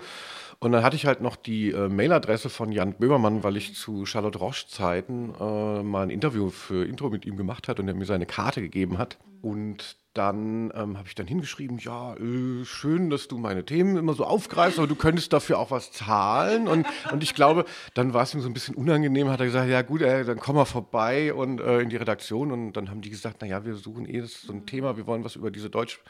Und 0.59 0.73
dann 0.73 0.83
hatte 0.83 0.97
ich 0.97 1.05
halt 1.05 1.21
noch 1.21 1.37
die 1.37 1.71
äh, 1.71 1.89
Mailadresse 1.89 2.49
von 2.49 2.73
Jan 2.73 2.95
Böhmermann, 2.95 3.45
weil 3.45 3.57
ich 3.57 3.75
zu 3.75 4.07
Charlotte 4.07 4.39
Roche 4.39 4.67
Zeiten 4.69 5.35
äh, 5.39 5.83
mal 5.83 6.03
ein 6.03 6.11
Interview 6.11 6.49
für 6.49 6.87
Intro 6.87 7.11
mit 7.11 7.27
ihm 7.27 7.37
gemacht 7.37 7.69
hat 7.69 7.79
und 7.79 7.89
er 7.89 7.95
mir 7.95 8.07
seine 8.07 8.27
Karte 8.27 8.63
gegeben 8.63 8.97
hat. 8.97 9.19
Und 9.43 9.97
dann 10.17 10.73
ähm, 10.75 10.97
habe 10.97 11.09
ich 11.09 11.15
dann 11.15 11.27
hingeschrieben, 11.27 11.79
ja, 11.79 12.15
äh, 12.15 12.65
schön, 12.65 13.11
dass 13.11 13.29
du 13.29 13.39
meine 13.39 13.65
Themen 13.65 13.97
immer 13.97 14.15
so 14.15 14.25
aufgreifst, 14.25 14.79
aber 14.79 14.89
du 14.89 14.95
könntest 14.95 15.33
dafür 15.33 15.59
auch 15.59 15.71
was 15.71 15.93
zahlen. 15.93 16.69
Und, 16.69 16.87
und 17.13 17.23
ich 17.23 17.35
glaube, 17.35 17.65
dann 17.95 18.15
war 18.15 18.23
es 18.23 18.35
ihm 18.35 18.41
so 18.41 18.49
ein 18.49 18.55
bisschen 18.55 18.75
unangenehm, 18.75 19.29
hat 19.29 19.41
er 19.41 19.47
gesagt, 19.47 19.69
ja 19.69 19.83
gut, 19.83 20.03
äh, 20.03 20.25
dann 20.25 20.39
komm 20.39 20.57
mal 20.57 20.65
vorbei 20.65 21.35
und 21.35 21.61
äh, 21.61 21.81
in 21.81 21.91
die 21.91 21.97
Redaktion. 21.97 22.53
Und 22.53 22.73
dann 22.73 22.91
haben 22.91 23.01
die 23.01 23.11
gesagt, 23.11 23.43
naja, 23.43 23.65
wir 23.65 23.75
suchen 23.75 24.09
eh 24.09 24.23
so 24.23 24.53
ein 24.53 24.67
Thema, 24.67 24.97
wir 24.97 25.07
wollen 25.07 25.25
was 25.25 25.37
über 25.37 25.51
diese 25.51 25.71
Deutsch, 25.71 26.01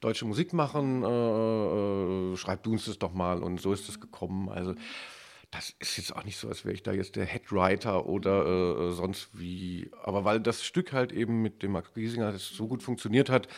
deutsche 0.00 0.24
Musik 0.24 0.52
machen, 0.52 1.02
äh, 1.02 2.32
äh, 2.32 2.36
schreib 2.36 2.62
du 2.62 2.72
uns 2.72 2.84
das 2.84 2.98
doch 2.98 3.12
mal. 3.12 3.42
Und 3.42 3.60
so 3.60 3.72
ist 3.72 3.88
es 3.88 4.00
gekommen. 4.00 4.48
Also 4.48 4.74
das 5.50 5.74
ist 5.78 5.96
jetzt 5.96 6.14
auch 6.14 6.24
nicht 6.24 6.36
so, 6.36 6.48
als 6.48 6.64
wäre 6.64 6.74
ich 6.74 6.82
da 6.82 6.92
jetzt 6.92 7.16
der 7.16 7.24
Headwriter 7.24 8.06
oder 8.06 8.44
äh, 8.44 8.88
äh, 8.88 8.90
sonst 8.92 9.30
wie. 9.32 9.90
Aber 10.02 10.24
weil 10.24 10.40
das 10.40 10.64
Stück 10.64 10.92
halt 10.92 11.12
eben 11.12 11.40
mit 11.40 11.62
dem 11.62 11.72
Max 11.72 11.94
Giesinger 11.94 12.36
so 12.38 12.68
gut 12.68 12.82
funktioniert 12.82 13.30
hat, 13.30 13.48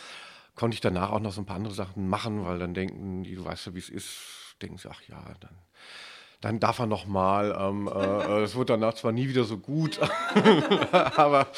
konnte 0.54 0.74
ich 0.74 0.80
danach 0.80 1.10
auch 1.10 1.20
noch 1.20 1.32
so 1.32 1.40
ein 1.40 1.46
paar 1.46 1.56
andere 1.56 1.74
Sachen 1.74 2.08
machen, 2.08 2.44
weil 2.44 2.58
dann 2.58 2.74
denken 2.74 3.24
die, 3.24 3.34
du 3.34 3.44
weißt 3.44 3.66
ja, 3.66 3.74
wie 3.74 3.78
es 3.78 3.88
ist, 3.88 4.56
denken 4.62 4.78
sie, 4.78 4.88
ach 4.88 5.02
ja, 5.08 5.20
dann, 5.40 5.58
dann 6.40 6.60
darf 6.60 6.78
er 6.78 6.86
noch 6.86 7.06
mal. 7.06 7.56
Ähm, 7.58 7.88
äh, 7.88 8.40
äh 8.40 8.42
es 8.42 8.54
wird 8.54 8.70
danach 8.70 8.94
zwar 8.94 9.10
nie 9.10 9.28
wieder 9.28 9.44
so 9.44 9.58
gut, 9.58 9.98
aber, 10.92 11.48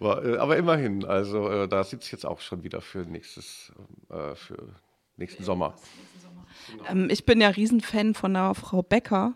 äh, 0.00 0.36
aber 0.38 0.56
immerhin. 0.56 1.04
Also 1.04 1.48
äh, 1.50 1.68
da 1.68 1.84
sitze 1.84 2.06
ich 2.06 2.12
jetzt 2.12 2.26
auch 2.26 2.40
schon 2.40 2.64
wieder 2.64 2.80
für 2.80 3.00
nächstes, 3.00 3.72
äh, 4.10 4.34
für 4.34 4.74
nächsten 5.16 5.44
Sommer. 5.44 5.76
Ähm, 6.88 7.08
ich 7.10 7.24
bin 7.24 7.40
ja 7.40 7.48
Riesenfan 7.48 8.14
von 8.14 8.34
der 8.34 8.54
Frau 8.54 8.82
Becker, 8.82 9.34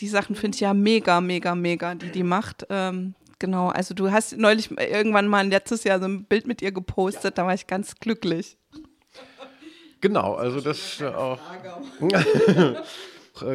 die 0.00 0.08
Sachen 0.08 0.34
finde 0.34 0.56
ich 0.56 0.60
ja 0.60 0.74
mega, 0.74 1.20
mega, 1.20 1.54
mega, 1.54 1.94
die 1.94 2.10
die 2.10 2.22
macht. 2.22 2.66
Ähm, 2.70 3.14
genau, 3.38 3.68
also 3.68 3.94
du 3.94 4.10
hast 4.10 4.36
neulich 4.36 4.70
irgendwann 4.70 5.28
mal 5.28 5.46
letztes 5.46 5.84
Jahr 5.84 6.00
so 6.00 6.06
ein 6.06 6.24
Bild 6.24 6.46
mit 6.46 6.62
ihr 6.62 6.72
gepostet, 6.72 7.24
ja. 7.24 7.30
da 7.30 7.46
war 7.46 7.54
ich 7.54 7.66
ganz 7.66 7.96
glücklich. 7.96 8.56
Genau, 10.00 10.34
also 10.34 10.60
das 10.60 11.02
auch. 11.02 11.38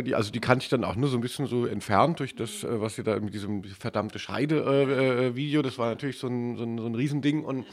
Die, 0.03 0.15
also 0.15 0.31
die 0.31 0.39
kannte 0.39 0.63
ich 0.63 0.69
dann 0.69 0.83
auch 0.83 0.95
nur 0.95 1.09
so 1.09 1.17
ein 1.17 1.21
bisschen 1.21 1.45
so 1.45 1.67
entfernt 1.67 2.19
durch 2.19 2.35
das, 2.35 2.63
äh, 2.63 2.81
was 2.81 2.95
sie 2.95 3.03
da 3.03 3.19
mit 3.19 3.35
diesem 3.35 3.63
verdammte 3.63 4.17
Scheide-Video, 4.17 5.59
äh, 5.59 5.61
äh 5.61 5.63
das 5.63 5.77
war 5.77 5.89
natürlich 5.89 6.17
so 6.17 6.27
ein, 6.27 6.57
so 6.57 6.63
ein, 6.63 6.79
so 6.79 6.87
ein 6.87 6.95
Riesending 6.95 7.43
und 7.43 7.65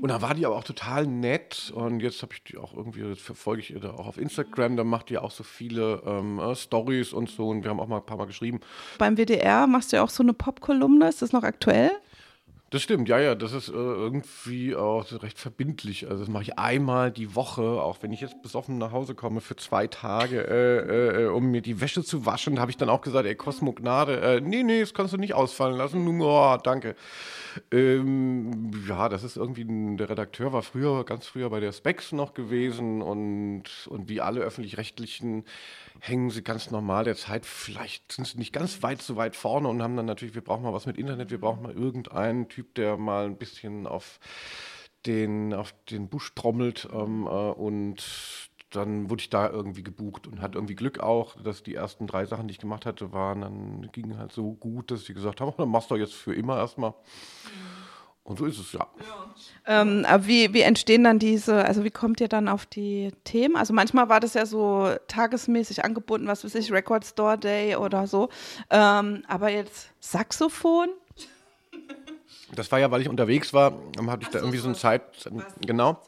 und 0.00 0.10
da 0.10 0.22
war 0.22 0.34
die 0.34 0.46
aber 0.46 0.56
auch 0.56 0.64
total 0.64 1.06
nett. 1.06 1.72
Und 1.74 2.00
jetzt 2.00 2.22
habe 2.22 2.34
ich 2.34 2.42
die 2.44 2.56
auch 2.56 2.74
irgendwie, 2.74 3.14
verfolge 3.14 3.62
ich 3.62 3.70
ihr 3.70 3.84
auch 3.84 4.06
auf 4.06 4.18
Instagram, 4.18 4.76
da 4.76 4.84
macht 4.84 5.10
die 5.10 5.18
auch 5.18 5.30
so 5.30 5.44
viele 5.44 6.02
ähm, 6.06 6.38
äh, 6.38 6.54
Stories 6.54 7.12
und 7.12 7.30
so. 7.30 7.48
Und 7.48 7.62
wir 7.62 7.70
haben 7.70 7.80
auch 7.80 7.88
mal 7.88 7.98
ein 7.98 8.06
paar 8.06 8.16
Mal 8.16 8.26
geschrieben. 8.26 8.60
Beim 8.98 9.16
WDR 9.16 9.66
machst 9.66 9.92
du 9.92 9.96
ja 9.96 10.02
auch 10.02 10.10
so 10.10 10.22
eine 10.22 10.32
Pop-Kolumne, 10.32 11.08
ist 11.08 11.22
das 11.22 11.32
noch 11.32 11.42
aktuell? 11.42 11.92
Das 12.72 12.80
stimmt, 12.80 13.06
ja, 13.06 13.18
ja, 13.18 13.34
das 13.34 13.52
ist 13.52 13.68
äh, 13.68 13.72
irgendwie 13.72 14.74
auch 14.74 15.04
recht 15.22 15.38
verbindlich. 15.38 16.08
Also 16.08 16.20
das 16.20 16.32
mache 16.32 16.44
ich 16.44 16.58
einmal 16.58 17.10
die 17.10 17.34
Woche, 17.34 17.60
auch 17.60 17.98
wenn 18.00 18.12
ich 18.12 18.22
jetzt 18.22 18.40
besoffen 18.40 18.78
nach 18.78 18.92
Hause 18.92 19.14
komme 19.14 19.42
für 19.42 19.56
zwei 19.56 19.88
Tage, 19.88 20.40
äh, 20.48 21.24
äh, 21.24 21.26
um 21.26 21.50
mir 21.50 21.60
die 21.60 21.82
Wäsche 21.82 22.02
zu 22.02 22.24
waschen, 22.24 22.58
habe 22.58 22.70
ich 22.70 22.78
dann 22.78 22.88
auch 22.88 23.02
gesagt, 23.02 23.26
ey, 23.26 23.34
Cosmo 23.34 23.74
Gnade, 23.74 24.22
äh, 24.22 24.40
nee, 24.40 24.62
nee, 24.62 24.80
das 24.80 24.94
kannst 24.94 25.12
du 25.12 25.18
nicht 25.18 25.34
ausfallen 25.34 25.76
lassen, 25.76 26.08
oh, 26.22 26.56
danke. 26.64 26.96
Ähm, 27.70 28.70
ja, 28.88 29.10
das 29.10 29.22
ist 29.22 29.36
irgendwie, 29.36 29.64
ein, 29.64 29.98
der 29.98 30.08
Redakteur 30.08 30.54
war 30.54 30.62
früher, 30.62 31.04
ganz 31.04 31.26
früher 31.26 31.50
bei 31.50 31.60
der 31.60 31.72
Specs 31.72 32.12
noch 32.12 32.32
gewesen 32.32 33.02
und, 33.02 33.64
und 33.90 34.08
wie 34.08 34.22
alle 34.22 34.40
öffentlich-rechtlichen 34.40 35.44
hängen 36.00 36.30
sie 36.30 36.42
ganz 36.42 36.70
normal 36.70 37.04
der 37.04 37.16
Zeit, 37.16 37.46
vielleicht 37.46 38.12
sind 38.12 38.26
sie 38.26 38.38
nicht 38.38 38.52
ganz 38.52 38.82
weit 38.82 39.02
so 39.02 39.16
weit 39.16 39.36
vorne 39.36 39.68
und 39.68 39.82
haben 39.82 39.96
dann 39.96 40.06
natürlich, 40.06 40.34
wir 40.34 40.42
brauchen 40.42 40.62
mal 40.64 40.72
was 40.72 40.86
mit 40.86 40.98
Internet, 40.98 41.30
wir 41.30 41.38
brauchen 41.38 41.62
mal 41.62 41.72
irgendeinen 41.72 42.48
Typ, 42.48 42.61
der 42.62 42.96
mal 42.96 43.26
ein 43.26 43.36
bisschen 43.36 43.86
auf 43.86 44.20
den, 45.06 45.52
auf 45.52 45.74
den 45.90 46.08
Busch 46.08 46.34
trommelt 46.34 46.88
ähm, 46.92 47.26
äh, 47.26 47.28
und 47.28 48.02
dann 48.70 49.10
wurde 49.10 49.20
ich 49.20 49.30
da 49.30 49.48
irgendwie 49.50 49.82
gebucht 49.82 50.26
und 50.26 50.40
hatte 50.40 50.56
irgendwie 50.58 50.74
Glück 50.74 51.00
auch, 51.00 51.36
dass 51.42 51.62
die 51.62 51.74
ersten 51.74 52.06
drei 52.06 52.24
Sachen, 52.24 52.48
die 52.48 52.52
ich 52.52 52.58
gemacht 52.58 52.86
hatte, 52.86 53.12
waren, 53.12 53.42
dann 53.42 53.90
gingen 53.92 54.18
halt 54.18 54.32
so 54.32 54.52
gut, 54.54 54.90
dass 54.90 55.04
sie 55.04 55.14
gesagt 55.14 55.40
haben, 55.40 55.52
dann 55.58 55.68
machst 55.68 55.90
du 55.90 55.96
jetzt 55.96 56.14
für 56.14 56.34
immer 56.34 56.56
erstmal. 56.56 56.94
Und 58.24 58.38
so 58.38 58.46
ist 58.46 58.58
es, 58.58 58.72
ja. 58.72 58.86
ja. 59.00 59.82
Ähm, 59.82 60.06
wie, 60.20 60.54
wie 60.54 60.60
entstehen 60.60 61.02
dann 61.02 61.18
diese, 61.18 61.64
also 61.64 61.82
wie 61.82 61.90
kommt 61.90 62.20
ihr 62.20 62.28
dann 62.28 62.48
auf 62.48 62.66
die 62.66 63.10
Themen? 63.24 63.56
Also 63.56 63.72
manchmal 63.74 64.08
war 64.08 64.20
das 64.20 64.34
ja 64.34 64.46
so 64.46 64.94
tagesmäßig 65.08 65.84
angebunden, 65.84 66.28
was 66.28 66.44
weiß 66.44 66.54
ich, 66.54 66.70
Record 66.70 67.04
Store 67.04 67.36
Day 67.36 67.74
oder 67.74 68.06
so. 68.06 68.28
Ähm, 68.70 69.24
aber 69.26 69.50
jetzt 69.50 69.90
Saxophon? 69.98 70.88
Das 72.54 72.70
war 72.70 72.78
ja, 72.78 72.90
weil 72.90 73.00
ich 73.00 73.08
unterwegs 73.08 73.54
war, 73.54 73.72
hatte 74.06 74.22
ich 74.22 74.28
da 74.28 74.38
irgendwie 74.38 74.58
so 74.58 74.68
eine 74.68 74.76
Zeit, 74.76 75.02
genau. 75.64 76.00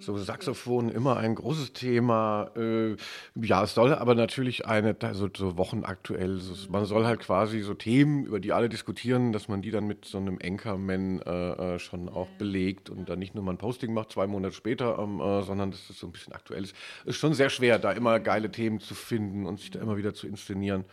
So 0.00 0.16
Saxophon 0.16 0.88
immer 0.88 1.18
ein 1.18 1.34
großes 1.34 1.74
Thema. 1.74 2.50
Äh, 2.56 2.96
ja, 3.34 3.62
es 3.62 3.74
soll 3.74 3.92
aber 3.92 4.14
natürlich 4.14 4.66
eine, 4.66 4.96
also 5.02 5.28
so 5.36 5.58
wochenaktuell, 5.58 6.38
so, 6.38 6.54
man 6.70 6.86
soll 6.86 7.04
halt 7.04 7.20
quasi 7.20 7.60
so 7.60 7.74
Themen, 7.74 8.24
über 8.24 8.40
die 8.40 8.54
alle 8.54 8.70
diskutieren, 8.70 9.32
dass 9.32 9.48
man 9.48 9.60
die 9.60 9.70
dann 9.70 9.86
mit 9.86 10.06
so 10.06 10.16
einem 10.16 10.38
Anchorman 10.42 11.20
äh, 11.20 11.74
äh, 11.74 11.78
schon 11.78 12.08
auch 12.08 12.28
belegt 12.38 12.88
und 12.88 13.10
dann 13.10 13.18
nicht 13.18 13.34
nur 13.34 13.44
mal 13.44 13.52
ein 13.52 13.58
Posting 13.58 13.92
macht, 13.92 14.12
zwei 14.12 14.26
Monate 14.26 14.54
später, 14.54 14.98
ähm, 14.98 15.20
äh, 15.20 15.42
sondern 15.42 15.70
dass 15.70 15.90
es 15.90 15.98
so 15.98 16.06
ein 16.06 16.12
bisschen 16.12 16.32
aktuell 16.32 16.64
ist. 16.64 16.74
Ist 17.04 17.16
schon 17.16 17.34
sehr 17.34 17.50
schwer, 17.50 17.78
da 17.78 17.92
immer 17.92 18.20
geile 18.20 18.50
Themen 18.50 18.80
zu 18.80 18.94
finden 18.94 19.44
und 19.44 19.60
sich 19.60 19.70
da 19.70 19.80
immer 19.80 19.98
wieder 19.98 20.14
zu 20.14 20.26
inszenieren. 20.26 20.86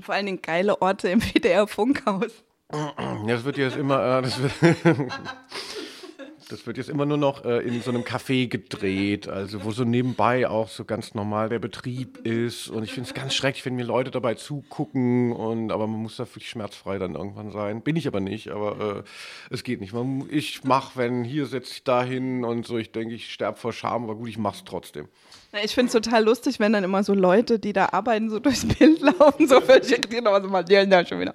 Vor 0.00 0.14
allen 0.14 0.26
Dingen 0.26 0.40
geile 0.40 0.80
Orte 0.80 1.10
im 1.10 1.20
WDR-Funkhaus. 1.34 2.45
Das 3.26 3.44
wird 3.44 3.58
jetzt 3.58 3.76
immer, 3.76 4.18
äh, 4.18 4.22
das 4.22 4.40
wird 4.42 4.52
Das 6.48 6.64
wird 6.64 6.76
jetzt 6.76 6.88
immer 6.88 7.06
nur 7.06 7.16
noch 7.16 7.44
äh, 7.44 7.58
in 7.66 7.82
so 7.82 7.90
einem 7.90 8.02
Café 8.02 8.46
gedreht, 8.46 9.26
also 9.26 9.64
wo 9.64 9.72
so 9.72 9.82
nebenbei 9.82 10.48
auch 10.48 10.68
so 10.68 10.84
ganz 10.84 11.12
normal 11.12 11.48
der 11.48 11.58
Betrieb 11.58 12.24
ist. 12.24 12.68
Und 12.68 12.84
ich 12.84 12.92
finde 12.92 13.08
es 13.08 13.14
ganz 13.14 13.34
schrecklich, 13.34 13.66
wenn 13.66 13.74
mir 13.74 13.84
Leute 13.84 14.12
dabei 14.12 14.34
zugucken. 14.34 15.32
Und 15.32 15.72
aber 15.72 15.88
man 15.88 16.02
muss 16.02 16.16
da 16.16 16.24
wirklich 16.24 16.48
schmerzfrei 16.48 16.98
dann 16.98 17.16
irgendwann 17.16 17.50
sein. 17.50 17.82
Bin 17.82 17.96
ich 17.96 18.06
aber 18.06 18.20
nicht, 18.20 18.50
aber 18.50 19.04
äh, 19.50 19.54
es 19.54 19.64
geht 19.64 19.80
nicht. 19.80 19.92
Man, 19.92 20.28
ich 20.30 20.62
mache, 20.62 20.92
wenn 20.94 21.24
hier 21.24 21.46
setze 21.46 21.72
ich 21.72 21.82
da 21.82 22.04
hin 22.04 22.44
und 22.44 22.64
so, 22.64 22.78
ich 22.78 22.92
denke, 22.92 23.14
ich 23.14 23.32
sterbe 23.32 23.58
vor 23.58 23.72
Scham, 23.72 24.04
aber 24.04 24.14
gut, 24.14 24.28
ich 24.28 24.38
mache 24.38 24.58
es 24.58 24.64
trotzdem. 24.64 25.08
Ich 25.64 25.74
finde 25.74 25.86
es 25.86 25.92
total 26.04 26.24
lustig, 26.24 26.60
wenn 26.60 26.72
dann 26.72 26.84
immer 26.84 27.02
so 27.02 27.14
Leute, 27.14 27.58
die 27.58 27.72
da 27.72 27.88
arbeiten, 27.92 28.30
so 28.30 28.38
durchs 28.38 28.66
Bild 28.66 29.00
laufen, 29.00 29.48
so 29.48 29.60
völlig 29.60 29.90
irritiert, 29.90 30.26
aber 30.26 30.42
so 30.42 30.48
mal 30.48 30.62
da 30.62 31.06
schon 31.06 31.20
wieder. 31.20 31.34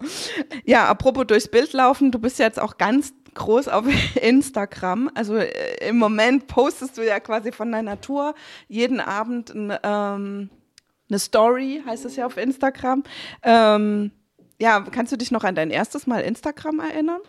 Ja, 0.63 0.85
apropos 0.87 1.25
durchs 1.27 1.47
Bild 1.47 1.73
laufen, 1.73 2.11
du 2.11 2.19
bist 2.19 2.39
jetzt 2.39 2.59
auch 2.59 2.77
ganz 2.77 3.13
groß 3.33 3.67
auf 3.67 3.85
Instagram. 4.21 5.09
Also 5.15 5.37
äh, 5.37 5.87
im 5.87 5.97
Moment 5.97 6.47
postest 6.47 6.97
du 6.97 7.05
ja 7.05 7.19
quasi 7.19 7.51
von 7.51 7.71
deiner 7.71 7.99
Tour 7.99 8.35
jeden 8.67 8.99
Abend 8.99 9.53
ein, 9.53 9.73
ähm, 9.83 10.49
eine 11.09 11.19
Story, 11.19 11.81
heißt 11.85 12.05
es 12.05 12.15
ja 12.15 12.25
auf 12.25 12.37
Instagram. 12.37 13.03
Ähm, 13.43 14.11
ja, 14.59 14.79
kannst 14.81 15.11
du 15.11 15.17
dich 15.17 15.31
noch 15.31 15.43
an 15.43 15.55
dein 15.55 15.71
erstes 15.71 16.07
Mal 16.07 16.21
Instagram 16.21 16.79
erinnern? 16.79 17.21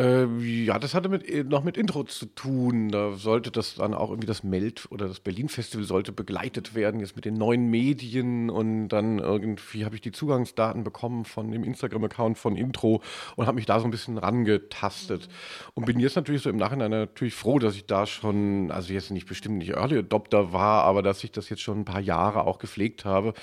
Äh, 0.00 0.26
ja, 0.38 0.78
das 0.78 0.94
hatte 0.94 1.10
mit, 1.10 1.28
äh, 1.28 1.44
noch 1.44 1.62
mit 1.62 1.76
Intro 1.76 2.04
zu 2.04 2.24
tun. 2.24 2.88
Da 2.88 3.12
sollte 3.12 3.50
das 3.50 3.74
dann 3.74 3.92
auch 3.92 4.08
irgendwie 4.08 4.26
das 4.26 4.42
Meld 4.42 4.86
oder 4.90 5.06
das 5.06 5.20
Berlin-Festival 5.20 5.84
sollte 5.84 6.10
begleitet 6.10 6.74
werden, 6.74 7.00
jetzt 7.00 7.16
mit 7.16 7.26
den 7.26 7.34
neuen 7.34 7.68
Medien. 7.68 8.48
Und 8.48 8.88
dann 8.88 9.18
irgendwie 9.18 9.84
habe 9.84 9.94
ich 9.96 10.00
die 10.00 10.12
Zugangsdaten 10.12 10.84
bekommen 10.84 11.26
von 11.26 11.50
dem 11.50 11.64
Instagram-Account 11.64 12.38
von 12.38 12.56
Intro 12.56 13.02
und 13.36 13.46
habe 13.46 13.56
mich 13.56 13.66
da 13.66 13.78
so 13.78 13.84
ein 13.84 13.90
bisschen 13.90 14.16
rangetastet. 14.16 15.28
Und 15.74 15.84
bin 15.84 16.00
jetzt 16.00 16.16
natürlich 16.16 16.40
so 16.40 16.48
im 16.48 16.56
Nachhinein 16.56 16.92
natürlich 16.92 17.34
froh, 17.34 17.58
dass 17.58 17.76
ich 17.76 17.84
da 17.84 18.06
schon, 18.06 18.70
also 18.70 18.94
jetzt 18.94 19.10
nicht 19.10 19.28
bestimmt 19.28 19.58
nicht 19.58 19.72
Early 19.72 19.98
Adopter 19.98 20.54
war, 20.54 20.84
aber 20.84 21.02
dass 21.02 21.22
ich 21.24 21.32
das 21.32 21.50
jetzt 21.50 21.60
schon 21.60 21.80
ein 21.80 21.84
paar 21.84 22.00
Jahre 22.00 22.46
auch 22.46 22.58
gepflegt 22.58 23.04
habe. 23.04 23.34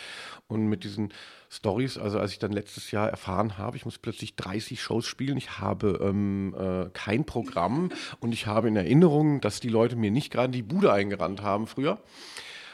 Und 0.48 0.66
mit 0.68 0.84
diesen 0.86 1.14
Stories. 1.50 1.98
Also 1.98 2.20
als 2.20 2.32
ich 2.32 2.40
dann 2.40 2.52
letztes 2.52 2.92
Jahr 2.92 3.10
erfahren 3.10 3.58
habe, 3.58 3.78
ich 3.78 3.86
muss 3.86 3.98
plötzlich 3.98 4.36
30 4.36 4.82
Shows 4.82 5.06
spielen, 5.06 5.38
ich 5.38 5.60
habe 5.60 6.00
ähm, 6.02 6.56
äh, 6.58 6.90
kein 6.94 7.26
Programm 7.26 7.90
und 8.20 8.34
ich 8.34 8.48
habe 8.48 8.68
in 8.68 8.76
Erinnerung, 8.76 9.42
dass 9.42 9.60
die 9.60 9.70
Leute 9.70 9.96
mir 9.96 10.12
nicht 10.12 10.32
gerade 10.32 10.52
die 10.52 10.64
Bude 10.64 10.92
eingerannt 10.92 11.42
haben 11.42 11.68
früher. 11.68 12.00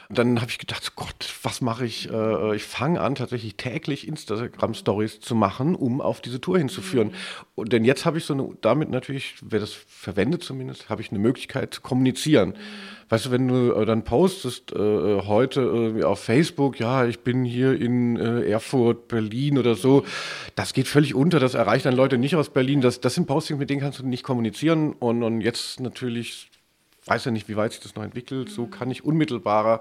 Dann 0.08 0.40
habe 0.40 0.50
ich 0.50 0.58
gedacht, 0.58 0.94
Gott, 0.96 1.32
was 1.42 1.60
mache 1.60 1.84
ich? 1.84 2.10
Äh, 2.10 2.56
ich 2.56 2.64
fange 2.64 3.00
an, 3.00 3.14
tatsächlich 3.14 3.56
täglich 3.56 4.06
Instagram-Stories 4.06 5.20
zu 5.20 5.34
machen, 5.34 5.74
um 5.74 6.00
auf 6.00 6.20
diese 6.20 6.40
Tour 6.40 6.58
hinzuführen. 6.58 7.08
Mhm. 7.08 7.14
Und 7.54 7.72
denn 7.72 7.84
jetzt 7.84 8.04
habe 8.04 8.18
ich 8.18 8.24
so 8.24 8.34
eine, 8.34 8.48
damit 8.60 8.90
natürlich, 8.90 9.36
wer 9.42 9.60
das 9.60 9.72
verwendet 9.72 10.42
zumindest, 10.42 10.88
habe 10.88 11.02
ich 11.02 11.10
eine 11.10 11.20
Möglichkeit 11.20 11.74
zu 11.74 11.80
kommunizieren. 11.80 12.50
Mhm 12.50 12.94
weißt 13.08 13.26
du, 13.26 13.30
wenn 13.30 13.48
du 13.48 13.72
äh, 13.72 13.86
dann 13.86 14.02
postest 14.04 14.72
äh, 14.72 14.78
äh 14.78 15.22
heute 15.26 15.60
äh, 16.00 16.02
auf 16.04 16.20
Facebook, 16.20 16.78
ja, 16.78 17.06
ich 17.06 17.20
bin 17.20 17.44
hier 17.44 17.80
in 17.80 18.16
äh, 18.16 18.48
Erfurt, 18.50 19.08
Berlin 19.08 19.58
oder 19.58 19.74
so, 19.74 20.04
das 20.56 20.72
geht 20.72 20.88
völlig 20.88 21.14
unter, 21.14 21.40
das 21.40 21.54
erreicht 21.54 21.86
dann 21.86 21.94
Leute 21.94 22.18
nicht 22.18 22.36
aus 22.36 22.50
Berlin. 22.50 22.80
Das, 22.80 23.00
das 23.00 23.14
sind 23.14 23.26
Postings, 23.26 23.58
mit 23.58 23.70
denen 23.70 23.80
kannst 23.80 23.98
du 23.98 24.06
nicht 24.06 24.24
kommunizieren. 24.24 24.92
Und, 24.94 25.22
und 25.22 25.40
jetzt 25.40 25.80
natürlich 25.80 26.50
weiß 27.06 27.24
ja 27.26 27.30
nicht, 27.30 27.48
wie 27.48 27.56
weit 27.56 27.72
sich 27.72 27.80
das 27.80 27.94
noch 27.94 28.02
entwickelt. 28.02 28.50
So 28.50 28.66
kann 28.66 28.90
ich 28.90 29.04
unmittelbarer 29.04 29.80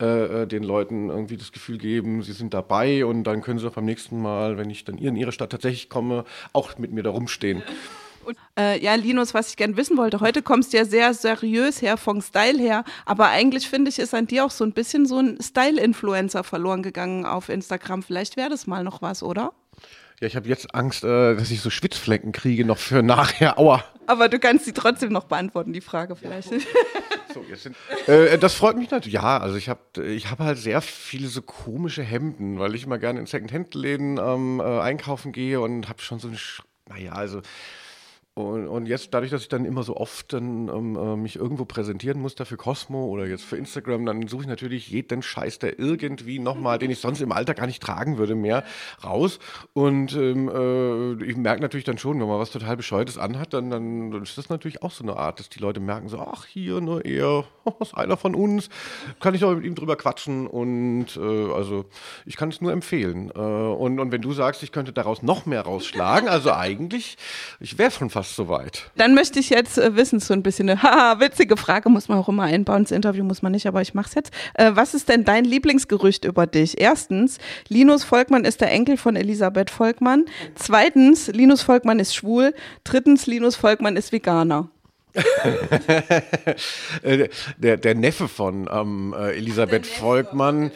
äh, 0.00 0.42
äh, 0.42 0.46
den 0.46 0.62
Leuten 0.62 1.10
irgendwie 1.10 1.36
das 1.36 1.52
Gefühl 1.52 1.78
geben, 1.78 2.22
sie 2.22 2.32
sind 2.32 2.54
dabei 2.54 3.04
und 3.04 3.24
dann 3.24 3.42
können 3.42 3.58
sie 3.58 3.66
auch 3.66 3.74
beim 3.74 3.84
nächsten 3.84 4.20
Mal, 4.20 4.58
wenn 4.58 4.70
ich 4.70 4.84
dann 4.84 4.98
in 4.98 5.16
ihre 5.16 5.32
Stadt 5.32 5.50
tatsächlich 5.50 5.88
komme, 5.88 6.24
auch 6.52 6.78
mit 6.78 6.92
mir 6.92 7.02
da 7.02 7.10
rumstehen. 7.10 7.62
Und, 8.24 8.38
äh, 8.58 8.82
ja, 8.82 8.94
Linus, 8.94 9.34
was 9.34 9.50
ich 9.50 9.56
gerne 9.56 9.76
wissen 9.76 9.98
wollte, 9.98 10.20
heute 10.20 10.40
kommst 10.40 10.72
du 10.72 10.78
ja 10.78 10.86
sehr 10.86 11.12
seriös 11.12 11.82
her, 11.82 11.98
vom 11.98 12.22
Style 12.22 12.58
her, 12.58 12.84
aber 13.04 13.28
eigentlich 13.28 13.68
finde 13.68 13.90
ich, 13.90 13.98
ist 13.98 14.14
an 14.14 14.26
dir 14.26 14.46
auch 14.46 14.50
so 14.50 14.64
ein 14.64 14.72
bisschen 14.72 15.04
so 15.04 15.18
ein 15.18 15.38
Style-Influencer 15.42 16.42
verloren 16.42 16.82
gegangen 16.82 17.26
auf 17.26 17.50
Instagram. 17.50 18.02
Vielleicht 18.02 18.38
wäre 18.38 18.48
das 18.48 18.66
mal 18.66 18.82
noch 18.82 19.02
was, 19.02 19.22
oder? 19.22 19.52
Ja, 20.20 20.28
ich 20.28 20.36
habe 20.36 20.48
jetzt 20.48 20.74
Angst, 20.74 21.04
äh, 21.04 21.36
dass 21.36 21.50
ich 21.50 21.60
so 21.60 21.68
Schwitzflecken 21.68 22.32
kriege 22.32 22.64
noch 22.64 22.78
für 22.78 23.02
nachher. 23.02 23.58
Aua. 23.58 23.84
Aber 24.06 24.28
du 24.28 24.38
kannst 24.38 24.64
sie 24.64 24.72
trotzdem 24.72 25.12
noch 25.12 25.24
beantworten, 25.24 25.72
die 25.72 25.80
Frage 25.80 26.16
vielleicht. 26.16 26.50
Ja, 26.50 26.58
so, 27.34 27.44
jetzt 27.48 27.62
sind, 27.62 27.76
äh, 28.06 28.38
das 28.38 28.54
freut 28.54 28.76
mich 28.76 28.90
natürlich. 28.90 29.14
Ja, 29.14 29.38
also 29.38 29.56
ich 29.56 29.68
habe 29.68 30.04
ich 30.04 30.30
hab 30.30 30.38
halt 30.38 30.58
sehr 30.58 30.80
viele 30.80 31.28
so 31.28 31.42
komische 31.42 32.02
Hemden, 32.02 32.58
weil 32.58 32.74
ich 32.74 32.84
immer 32.84 32.98
gerne 32.98 33.20
in 33.20 33.26
Second-Hand-Läden 33.26 34.18
ähm, 34.18 34.60
äh, 34.60 34.80
einkaufen 34.80 35.32
gehe 35.32 35.60
und 35.60 35.88
habe 35.88 36.02
schon 36.02 36.18
so 36.18 36.28
eine, 36.28 36.36
naja, 36.88 37.12
also 37.12 37.40
und, 38.36 38.66
und, 38.66 38.86
jetzt, 38.86 39.14
dadurch, 39.14 39.30
dass 39.30 39.42
ich 39.42 39.48
dann 39.48 39.64
immer 39.64 39.84
so 39.84 39.96
oft 39.96 40.32
dann, 40.32 40.66
ähm, 40.66 40.96
äh, 40.96 41.14
mich 41.14 41.36
irgendwo 41.36 41.64
präsentieren 41.66 42.20
muss, 42.20 42.34
dafür 42.34 42.56
Cosmo 42.56 43.06
oder 43.06 43.28
jetzt 43.28 43.44
für 43.44 43.56
Instagram, 43.56 44.04
dann 44.06 44.26
suche 44.26 44.42
ich 44.42 44.48
natürlich 44.48 44.88
jeden 44.90 45.22
Scheiß, 45.22 45.60
der 45.60 45.78
irgendwie 45.78 46.40
nochmal, 46.40 46.80
den 46.80 46.90
ich 46.90 46.98
sonst 46.98 47.20
im 47.20 47.30
Alter 47.30 47.54
gar 47.54 47.66
nicht 47.68 47.80
tragen 47.80 48.18
würde, 48.18 48.34
mehr 48.34 48.64
raus. 49.04 49.38
Und 49.72 50.16
ähm, 50.16 50.48
äh, 50.48 51.24
ich 51.24 51.36
merke 51.36 51.62
natürlich 51.62 51.84
dann 51.84 51.96
schon, 51.96 52.18
wenn 52.18 52.26
man 52.26 52.40
was 52.40 52.50
total 52.50 52.76
Bescheuertes 52.76 53.18
anhat, 53.18 53.52
dann, 53.52 53.70
dann, 53.70 54.20
ist 54.20 54.36
das 54.36 54.48
natürlich 54.48 54.82
auch 54.82 54.90
so 54.90 55.04
eine 55.04 55.16
Art, 55.16 55.38
dass 55.38 55.48
die 55.48 55.60
Leute 55.60 55.78
merken 55.78 56.08
so, 56.08 56.18
ach, 56.18 56.44
hier, 56.44 56.80
ne, 56.80 57.02
er, 57.04 57.44
ist 57.80 57.96
einer 57.96 58.16
von 58.16 58.34
uns, 58.34 58.68
kann 59.20 59.36
ich 59.36 59.44
auch 59.44 59.54
mit 59.54 59.64
ihm 59.64 59.76
drüber 59.76 59.94
quatschen. 59.94 60.48
Und 60.48 61.16
äh, 61.16 61.52
also, 61.52 61.84
ich 62.26 62.36
kann 62.36 62.48
es 62.48 62.60
nur 62.60 62.72
empfehlen. 62.72 63.30
Äh, 63.32 63.38
und, 63.38 64.00
und 64.00 64.10
wenn 64.10 64.22
du 64.22 64.32
sagst, 64.32 64.64
ich 64.64 64.72
könnte 64.72 64.92
daraus 64.92 65.22
noch 65.22 65.46
mehr 65.46 65.62
rausschlagen, 65.62 66.28
also 66.28 66.52
eigentlich, 66.52 67.16
ich 67.60 67.78
wäre 67.78 67.92
schon 67.92 68.10
fast 68.10 68.23
fast 68.24 68.36
soweit. 68.36 68.90
Dann 68.96 69.14
möchte 69.14 69.38
ich 69.38 69.50
jetzt 69.50 69.78
äh, 69.78 69.94
wissen, 69.96 70.18
so 70.18 70.32
ein 70.32 70.42
bisschen 70.42 70.68
eine 70.68 70.82
haha, 70.82 71.20
witzige 71.20 71.56
Frage, 71.56 71.90
muss 71.90 72.08
man 72.08 72.18
auch 72.18 72.28
immer 72.28 72.44
einbauen. 72.44 72.80
ins 72.80 72.90
Interview 72.90 73.24
muss 73.24 73.42
man 73.42 73.52
nicht, 73.52 73.66
aber 73.66 73.82
ich 73.82 73.94
mache 73.94 74.08
es 74.08 74.14
jetzt. 74.14 74.32
Äh, 74.54 74.72
was 74.74 74.94
ist 74.94 75.08
denn 75.08 75.24
dein 75.24 75.44
Lieblingsgerücht 75.44 76.24
über 76.24 76.46
dich? 76.46 76.80
Erstens, 76.80 77.38
Linus 77.68 78.04
Volkmann 78.04 78.44
ist 78.44 78.60
der 78.60 78.70
Enkel 78.70 78.96
von 78.96 79.16
Elisabeth 79.16 79.70
Volkmann. 79.70 80.24
Zweitens, 80.54 81.28
Linus 81.28 81.62
Volkmann 81.62 81.98
ist 81.98 82.14
schwul. 82.14 82.54
Drittens, 82.84 83.26
Linus 83.26 83.56
Volkmann 83.56 83.96
ist 83.96 84.12
Veganer. 84.12 84.70
Äh, 87.02 87.28
der, 87.58 87.76
der 87.76 87.94
Neffe 87.94 88.28
von 88.28 88.68
ähm, 88.72 89.14
äh, 89.16 89.36
Elisabeth 89.36 89.86
Volkmann. 89.86 90.72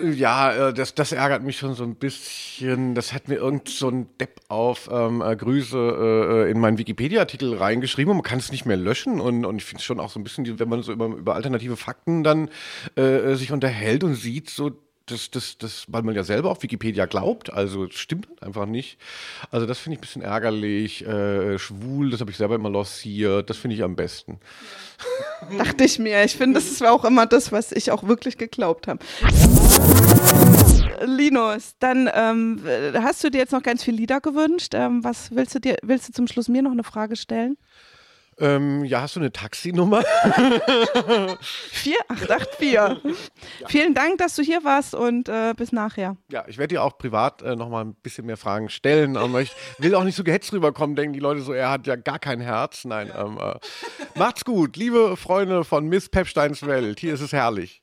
Ja, 0.00 0.68
äh, 0.68 0.74
das, 0.74 0.94
das 0.94 1.12
ärgert 1.12 1.42
mich 1.42 1.58
schon 1.58 1.74
so 1.74 1.84
ein 1.84 1.96
bisschen. 1.96 2.94
Das 2.94 3.12
hat 3.12 3.28
mir 3.28 3.36
irgend 3.36 3.68
so 3.68 3.88
ein 3.88 4.06
Depp 4.18 4.40
auf 4.48 4.88
ähm, 4.92 5.20
äh, 5.20 5.36
Grüße 5.36 6.46
äh, 6.46 6.50
in 6.50 6.60
meinen 6.60 6.78
Wikipedia-Artikel 6.78 7.54
reingeschrieben 7.56 8.10
und 8.10 8.18
man 8.18 8.24
kann 8.24 8.38
es 8.38 8.52
nicht 8.52 8.66
mehr 8.66 8.76
löschen. 8.76 9.20
Und, 9.20 9.44
und 9.44 9.56
ich 9.56 9.64
finde 9.64 9.80
es 9.80 9.84
schon 9.84 10.00
auch 10.00 10.10
so 10.10 10.20
ein 10.20 10.24
bisschen, 10.24 10.58
wenn 10.58 10.68
man 10.68 10.82
so 10.82 10.92
über, 10.92 11.06
über 11.06 11.34
alternative 11.34 11.76
Fakten 11.76 12.24
dann 12.24 12.48
äh, 12.96 13.34
sich 13.34 13.52
unterhält 13.52 14.04
und 14.04 14.14
sieht, 14.14 14.50
so 14.50 14.70
das, 15.06 15.30
das, 15.30 15.58
das, 15.58 15.84
weil 15.88 16.02
man 16.02 16.14
ja 16.14 16.22
selber 16.22 16.50
auf 16.50 16.62
Wikipedia 16.62 17.06
glaubt, 17.06 17.52
also 17.52 17.88
stimmt 17.90 18.28
halt 18.28 18.42
einfach 18.42 18.66
nicht. 18.66 18.98
Also 19.50 19.66
das 19.66 19.78
finde 19.78 19.94
ich 19.94 19.98
ein 19.98 20.02
bisschen 20.02 20.22
ärgerlich. 20.22 21.06
Äh, 21.06 21.58
schwul, 21.58 22.10
das 22.10 22.20
habe 22.20 22.30
ich 22.30 22.36
selber 22.36 22.54
immer 22.54 22.70
lossiert, 22.70 23.50
das 23.50 23.56
finde 23.56 23.76
ich 23.76 23.82
am 23.82 23.96
besten. 23.96 24.38
Ja. 25.20 25.31
Dachte 25.58 25.84
ich 25.84 25.98
mir, 25.98 26.24
ich 26.24 26.36
finde, 26.36 26.60
das 26.60 26.80
war 26.80 26.92
auch 26.92 27.04
immer 27.04 27.26
das, 27.26 27.52
was 27.52 27.72
ich 27.72 27.90
auch 27.90 28.04
wirklich 28.04 28.38
geglaubt 28.38 28.88
habe. 28.88 29.00
Linus, 31.04 31.74
dann 31.78 32.08
ähm, 32.14 32.62
hast 32.94 33.24
du 33.24 33.30
dir 33.30 33.38
jetzt 33.38 33.52
noch 33.52 33.62
ganz 33.62 33.82
viele 33.82 33.96
Lieder 33.96 34.20
gewünscht. 34.20 34.72
Ähm, 34.74 35.02
was 35.04 35.34
willst 35.34 35.54
du 35.54 35.58
dir, 35.58 35.76
willst 35.82 36.08
du 36.08 36.12
zum 36.12 36.26
Schluss 36.26 36.48
mir 36.48 36.62
noch 36.62 36.72
eine 36.72 36.84
Frage 36.84 37.16
stellen? 37.16 37.56
Ähm, 38.38 38.84
ja, 38.84 39.02
hast 39.02 39.16
du 39.16 39.20
eine 39.20 39.32
Taxinummer? 39.32 40.02
4884. 41.72 42.72
Ja. 42.72 42.96
Vielen 43.68 43.94
Dank, 43.94 44.18
dass 44.18 44.36
du 44.36 44.42
hier 44.42 44.64
warst 44.64 44.94
und 44.94 45.28
äh, 45.28 45.54
bis 45.56 45.72
nachher. 45.72 46.16
Ja, 46.30 46.44
ich 46.48 46.58
werde 46.58 46.74
dir 46.74 46.82
auch 46.82 46.96
privat 46.98 47.42
äh, 47.42 47.56
nochmal 47.56 47.84
ein 47.84 47.94
bisschen 47.94 48.26
mehr 48.26 48.36
Fragen 48.36 48.68
stellen, 48.68 49.16
aber 49.16 49.42
ich 49.42 49.52
will 49.78 49.94
auch 49.94 50.04
nicht 50.04 50.16
so 50.16 50.24
gehetzt 50.24 50.52
rüberkommen, 50.52 50.96
denken 50.96 51.12
die 51.12 51.20
Leute 51.20 51.42
so, 51.42 51.52
er 51.52 51.70
hat 51.70 51.86
ja 51.86 51.96
gar 51.96 52.18
kein 52.18 52.40
Herz. 52.40 52.84
Nein, 52.84 53.12
ähm, 53.16 53.38
äh, 53.38 53.54
macht's 54.18 54.44
gut, 54.44 54.76
liebe 54.76 55.16
Freunde 55.16 55.64
von 55.64 55.86
Miss 55.88 56.08
Pepsteins 56.08 56.66
Welt. 56.66 57.00
Hier 57.00 57.14
ist 57.14 57.20
es 57.20 57.32
herrlich. 57.32 57.81